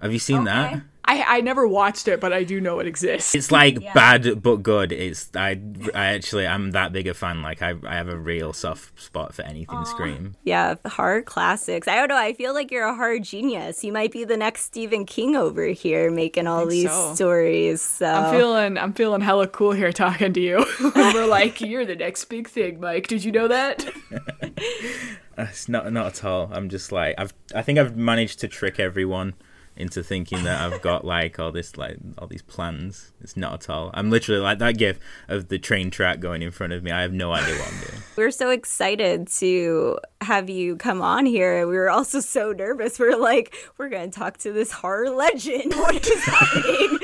[0.00, 0.82] Have you seen that?
[1.08, 1.22] Okay.
[1.22, 3.34] I I never watched it, but I do know it exists.
[3.34, 4.92] It's like bad but good.
[4.92, 5.60] It's I
[5.94, 7.42] I actually I'm that big a fan.
[7.42, 10.36] Like I I have a real soft spot for anything Scream.
[10.44, 11.88] Yeah, horror classics.
[11.88, 12.16] I don't know.
[12.16, 13.82] I feel like you're a horror genius.
[13.84, 17.14] You might be the next Stephen King over here making all these so.
[17.14, 17.82] stories.
[17.82, 20.64] So I'm feeling I'm feeling hella cool here talking to you.
[20.94, 23.08] We're like, you're the next big thing, Mike.
[23.08, 23.84] Did you know that?
[25.38, 26.50] Uh, It's not not at all.
[26.52, 29.32] I'm just like I've I think I've managed to trick everyone
[29.76, 33.12] into thinking that I've got like all this like all these plans.
[33.20, 33.90] It's not at all.
[33.94, 34.98] I'm literally like that gif
[35.28, 36.90] of the train track going in front of me.
[36.90, 38.02] I have no idea what I'm doing.
[38.16, 41.66] we're so excited to have you come on here.
[41.66, 42.98] We were also so nervous.
[42.98, 45.74] We're like, we're going to talk to this horror legend.
[45.82, 46.98] What is happening?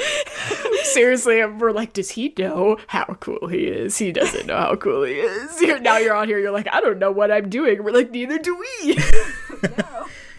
[0.84, 3.98] Seriously, we're like, does he know how cool he is?
[3.98, 5.60] He doesn't know how cool he is.
[5.60, 6.38] You're, now you're on here.
[6.38, 7.82] You're like, I don't know what I'm doing.
[7.82, 8.98] We're like, neither do we.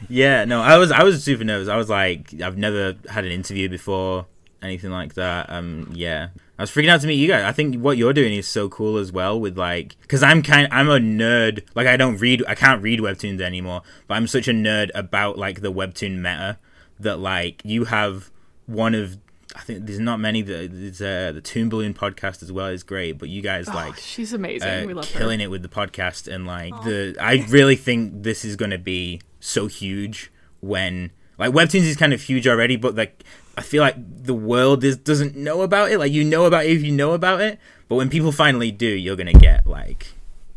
[0.10, 1.68] Yeah, no, I was I was super nervous.
[1.70, 4.26] I was like, I've never had an interview before,
[4.62, 5.50] anything like that.
[5.50, 7.44] Um, yeah, I was freaking out to meet you guys.
[7.44, 9.40] I think what you're doing is so cool as well.
[9.40, 11.64] With like, because I'm kind, I'm a nerd.
[11.76, 13.84] Like, I don't read, I can't read webtoons anymore.
[14.08, 16.58] But I'm such a nerd about like the webtoon meta
[17.00, 18.32] that like you have
[18.66, 19.18] one of.
[19.56, 20.42] I think there's not many.
[20.44, 23.98] that- There's uh, the Toon Balloon podcast as well is great, but you guys like
[23.98, 24.68] She's amazing.
[24.70, 25.20] uh, we love her.
[25.20, 28.78] killing it with the podcast and like the I really think this is going to
[28.78, 30.32] be so huge
[30.62, 33.24] when like webtoons is kind of huge already, but like
[33.58, 35.98] I feel like the world is doesn't know about it.
[36.00, 38.88] Like you know about it if you know about it, but when people finally do,
[38.88, 40.08] you're gonna get like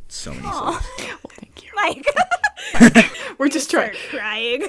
[0.09, 0.43] so many.
[0.43, 0.87] subs.
[0.99, 1.72] Well, thank you.
[1.83, 2.07] Mike,
[3.39, 3.93] We're just trying.
[4.11, 4.67] crying.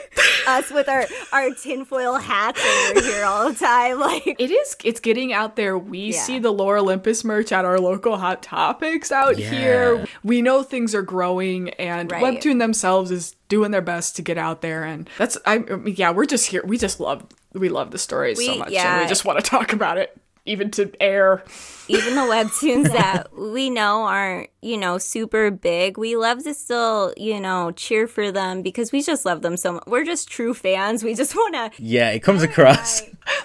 [0.47, 2.59] Us with our our tinfoil hats
[2.89, 3.99] over here all the time.
[3.99, 4.75] Like, It is.
[4.83, 5.77] It's getting out there.
[5.77, 6.19] We Yeah.
[6.21, 9.49] see the Lore Olympus merch at our local Hot Topics out Yeah.
[9.51, 10.05] here.
[10.23, 12.23] We know things are growing, and Right.
[12.23, 14.83] Webtoon themselves is doing their best to get out there.
[14.83, 15.37] And that's.
[15.45, 15.57] I.
[15.57, 16.63] I yeah, we're just here.
[16.65, 17.23] We just love.
[17.53, 20.17] We love the stories so We- much, and we just want to talk about it,
[20.45, 21.43] even to air.
[21.87, 27.13] even the webtoons that we know aren't, you know, super big, we love to still,
[27.17, 29.83] you know, cheer for them because we just love them so much.
[29.87, 31.03] We're just true fans.
[31.03, 31.81] We just want to.
[31.81, 33.01] Yeah, it comes across.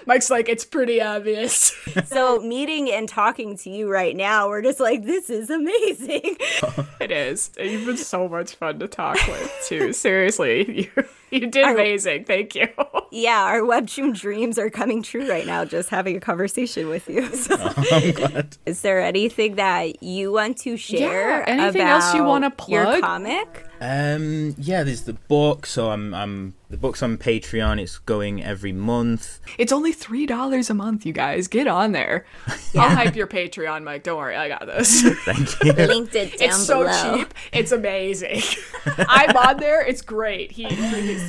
[0.07, 1.75] Mike's like, it's pretty obvious.
[2.07, 6.37] So, meeting and talking to you right now, we're just like, this is amazing.
[7.01, 7.51] it is.
[7.59, 9.93] You've been so much fun to talk with too.
[9.93, 12.25] Seriously, you you did I- amazing.
[12.25, 12.69] Thank you.
[13.11, 17.29] yeah, our webtoon dreams are coming true right now, just having a conversation with you.
[17.37, 17.55] So,
[17.93, 18.57] I'm glad.
[18.67, 21.41] is there anything that you want to share?
[21.41, 23.01] Yeah, anything else you about wanna Your plug?
[23.03, 23.67] comic?
[23.81, 25.67] Um, yeah, there's the book.
[25.67, 27.81] So I'm, I'm the book's on Patreon.
[27.81, 29.41] It's going every month.
[29.57, 31.49] It's only three dollars a month, you guys.
[31.49, 32.27] Get on there.
[32.77, 34.03] I'll hype your Patreon, Mike.
[34.03, 35.03] Don't worry, I got this.
[35.25, 35.73] Thank you.
[35.73, 37.17] Linked it down it's so below.
[37.17, 37.35] cheap.
[37.53, 38.43] It's amazing.
[38.99, 39.85] I'm on there.
[39.85, 40.53] It's great.
[40.53, 40.73] He, it's,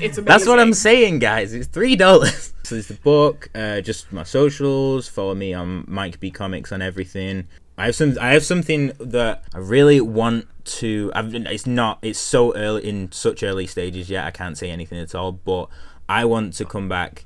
[0.01, 0.25] it's amazing.
[0.25, 1.53] That's what I'm saying, guys.
[1.53, 2.53] It's three dollars.
[2.63, 5.07] So there's the book, uh, just my socials.
[5.07, 7.47] Follow me on Mike B Comics on everything.
[7.79, 8.17] I have some.
[8.19, 11.11] I have something that I really want to.
[11.15, 11.99] I've, it's not.
[12.01, 14.25] It's so early in such early stages yet.
[14.25, 15.31] I can't say anything at all.
[15.31, 15.69] But
[16.07, 17.25] I want to come back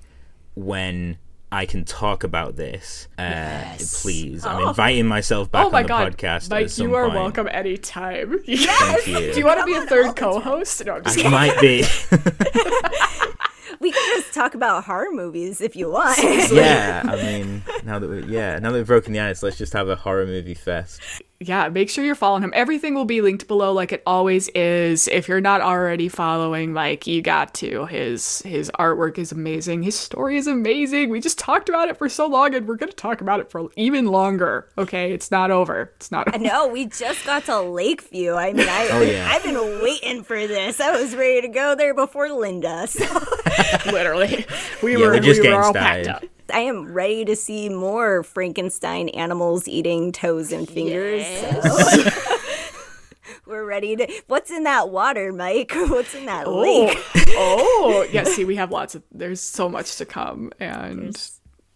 [0.56, 1.18] when
[1.52, 3.08] I can talk about this.
[3.18, 3.64] Uh,
[4.02, 6.50] Please, I'm inviting myself back Oh my on the god, podcast.
[6.50, 7.16] Mike, at some you are point.
[7.16, 8.40] welcome anytime.
[8.46, 9.34] Thank you.
[9.34, 10.86] Do you want to be a third co-host?
[10.86, 11.32] No, I'm just I kidding.
[11.32, 11.84] might be.
[13.84, 16.18] We can just talk about horror movies if you want.
[16.52, 19.74] yeah, I mean, now that we yeah, now that we've broken the ice, let's just
[19.74, 21.02] have a horror movie fest.
[21.40, 22.54] yeah, make sure you're following him.
[22.56, 25.10] Everything will be linked below, like it always is.
[25.10, 27.86] If you're not already following Mike, you got to.
[27.88, 29.84] His his artwork is amazing.
[29.84, 31.10] His story is amazing.
[31.10, 33.70] We just talked about it for so long, and we're gonna talk about it for
[33.76, 34.70] even longer.
[34.78, 35.92] Okay, it's not over.
[35.98, 36.34] It's not.
[36.34, 36.40] Over.
[36.44, 38.34] No, we just got to Lakeview.
[38.34, 39.28] I mean, I, Oh, yeah.
[39.30, 40.80] I've been waiting for this.
[40.80, 42.88] I was ready to go there before Linda.
[42.88, 43.06] So
[43.92, 44.46] Literally,
[44.82, 46.24] we Yeah, were we're just we were getting all packed up.
[46.54, 51.26] I am ready to see more Frankenstein animals eating toes and fingers.
[51.26, 52.10] So.
[53.46, 54.08] We're ready to.
[54.28, 55.72] What's in that water, Mike?
[55.74, 56.62] What's in that oh.
[56.62, 56.98] lake?
[57.30, 58.24] oh, yeah.
[58.24, 59.04] See, we have lots of.
[59.12, 61.16] There's so much to come, and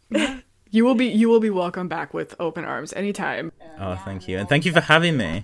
[0.09, 3.51] yeah, you will be you will be welcome back with open arms anytime.
[3.79, 5.43] Oh, thank you, and thank you for having me.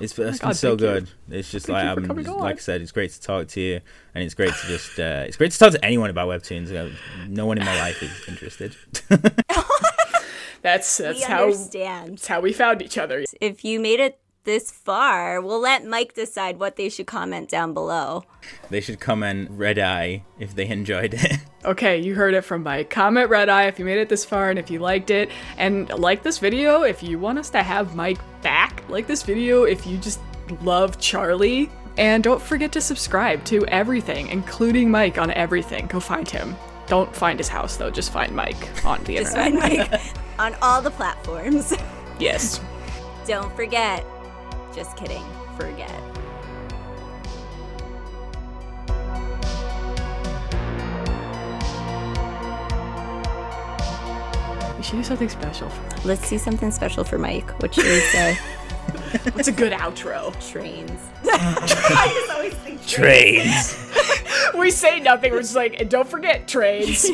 [0.00, 0.86] It's, it's been Oh God, so thank you.
[0.86, 1.10] good.
[1.38, 3.80] It's just like I'm, coming like I said, it's great to talk to you,
[4.14, 6.74] and it's great to just uh, it's great to talk to anyone about webtoons.
[6.74, 6.94] Uh,
[7.28, 8.74] No one in my life is interested.
[10.62, 12.12] That's that's We how understand.
[12.12, 13.24] that's how we found each other.
[13.40, 17.74] If you made it this far, we'll let Mike decide what they should comment down
[17.74, 18.24] below.
[18.70, 21.38] they should comment red eye if they enjoyed it.
[21.62, 22.88] Okay, you heard it from Mike.
[22.88, 25.28] Comment red eye if you made it this far and if you liked it.
[25.58, 28.82] And like this video if you want us to have Mike back.
[28.88, 30.20] Like this video if you just
[30.62, 31.68] love Charlie.
[31.98, 35.86] And don't forget to subscribe to everything, including Mike on everything.
[35.88, 36.56] Go find him.
[36.86, 39.60] Don't find his house though, just find Mike on the Just internet.
[39.60, 40.00] find Mike
[40.38, 41.74] on all the platforms.
[42.18, 42.58] Yes.
[43.26, 44.02] Don't forget.
[44.74, 45.24] Just kidding.
[45.56, 45.90] Forget.
[54.76, 57.50] We should do something special for Let's do something special for Mike.
[57.60, 58.34] What should we say?
[59.34, 60.32] What's a good outro?
[60.50, 60.90] Trains.
[61.24, 63.76] I just always think Trains.
[64.56, 67.08] We say nothing, we're just like, and don't forget trains.